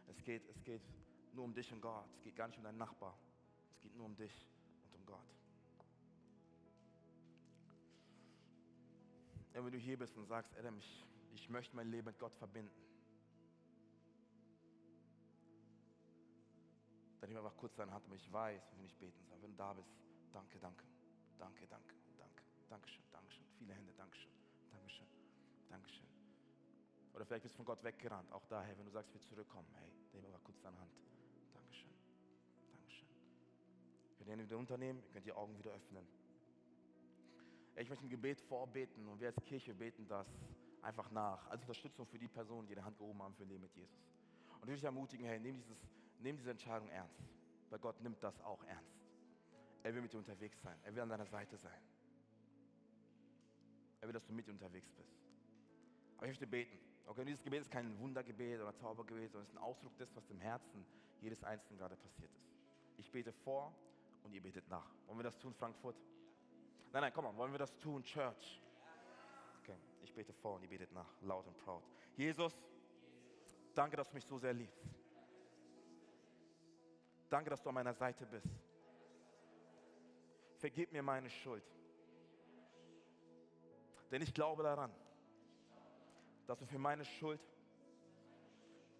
[0.06, 0.84] Es geht, es geht
[1.34, 2.06] nur um dich und Gott.
[2.14, 3.18] Es geht gar nicht um deinen Nachbar.
[3.74, 4.48] Es geht nur um dich
[4.84, 5.36] und um Gott.
[9.56, 11.04] Und wenn du hier bist und sagst, Adam, ich,
[11.34, 12.72] ich möchte mein Leben mit Gott verbinden,
[17.24, 19.42] dann nimm einfach kurz deine Hand, damit ich weiß, wenn ich beten soll.
[19.42, 19.90] Wenn du da bist,
[20.34, 20.84] danke, danke,
[21.38, 23.46] danke, danke, danke, Dankeschön, Dankeschön.
[23.58, 24.34] Viele Hände, Dankeschön,
[24.70, 25.08] Dankeschön,
[25.70, 26.08] Dankeschön.
[27.14, 28.30] Oder vielleicht bist du von Gott weggerannt.
[28.34, 30.92] Auch daher, wenn du sagst, wir zurückkommen, hey, nimm einfach kurz deine Hand.
[31.54, 31.94] Dankeschön,
[32.74, 33.08] Dankeschön.
[34.18, 36.06] Wir können wieder unternehmen, ihr könnt die Augen wieder öffnen.
[37.78, 40.28] Ich möchte ein Gebet vorbeten und wir als Kirche beten das
[40.82, 43.64] einfach nach, als Unterstützung für die Personen, die die Hand gehoben haben für ein Leben
[43.64, 44.12] mit Jesus.
[44.56, 45.78] Und ich will dich ermutigen, hey, nimm, dieses,
[46.24, 47.22] nimm diese Entscheidung ernst,
[47.70, 49.04] weil Gott nimmt das auch ernst.
[49.84, 51.82] Er will mit dir unterwegs sein, er will an deiner Seite sein.
[54.02, 55.14] Er will, dass du mit dir unterwegs bist.
[56.18, 56.78] Aber ich möchte beten.
[57.06, 60.30] Okay, dieses Gebet ist kein Wundergebet oder Zaubergebet, sondern es ist ein Ausdruck des, was
[60.30, 60.86] im Herzen
[61.20, 62.50] jedes Einzelnen gerade passiert ist.
[62.98, 63.74] Ich bete vor
[64.24, 64.90] und ihr betet nach.
[65.06, 65.96] Wollen wir das tun, Frankfurt?
[66.94, 68.62] Nein, nein, komm mal, wollen wir das tun, Church?
[69.62, 71.84] Okay, ich bete vor und ihr betet nach, laut und proud.
[72.16, 72.54] Jesus,
[73.74, 75.03] danke, dass du mich so sehr liebst.
[77.34, 78.48] Danke, dass du an meiner Seite bist.
[80.60, 81.64] Vergib mir meine Schuld.
[84.12, 84.94] Denn ich glaube daran,
[86.46, 87.42] dass du für meine Schuld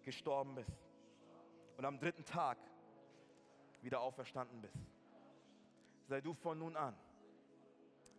[0.02, 0.72] gestorben bist
[1.76, 2.58] und am dritten Tag
[3.82, 4.80] wieder auferstanden bist.
[6.08, 6.98] Sei du von nun an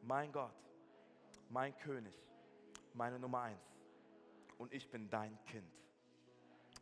[0.02, 0.56] mein Gott,
[1.50, 2.16] mein König,
[2.94, 3.68] meine Nummer eins.
[4.60, 5.74] Und ich bin dein Kind.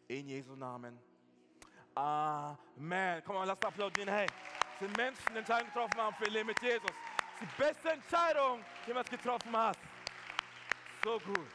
[0.08, 1.00] In Jesu Namen.
[1.96, 3.22] Amen.
[3.26, 4.10] Komm mal, lass mal applaudieren.
[4.10, 6.82] Hey, es sind Menschen, die Entscheidung getroffen haben für ihr Leben mit Jesus.
[6.82, 9.80] Das ist die beste Entscheidung, die du getroffen hast.
[11.04, 11.48] So gut,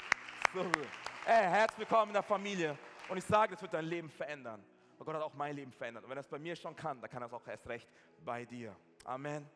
[0.54, 0.88] so gut.
[1.24, 2.78] Hey, herzlich willkommen in der Familie.
[3.08, 4.62] Und ich sage, das wird dein Leben verändern.
[4.98, 6.04] Und Gott hat auch mein Leben verändert.
[6.04, 7.88] Und wenn es bei mir schon kann, dann kann es auch erst recht
[8.24, 8.76] bei dir.
[9.04, 9.48] Amen.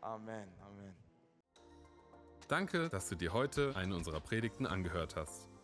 [0.00, 0.48] Amen.
[0.62, 0.96] Amen.
[2.48, 5.49] Danke, dass du dir heute eine unserer Predigten angehört hast.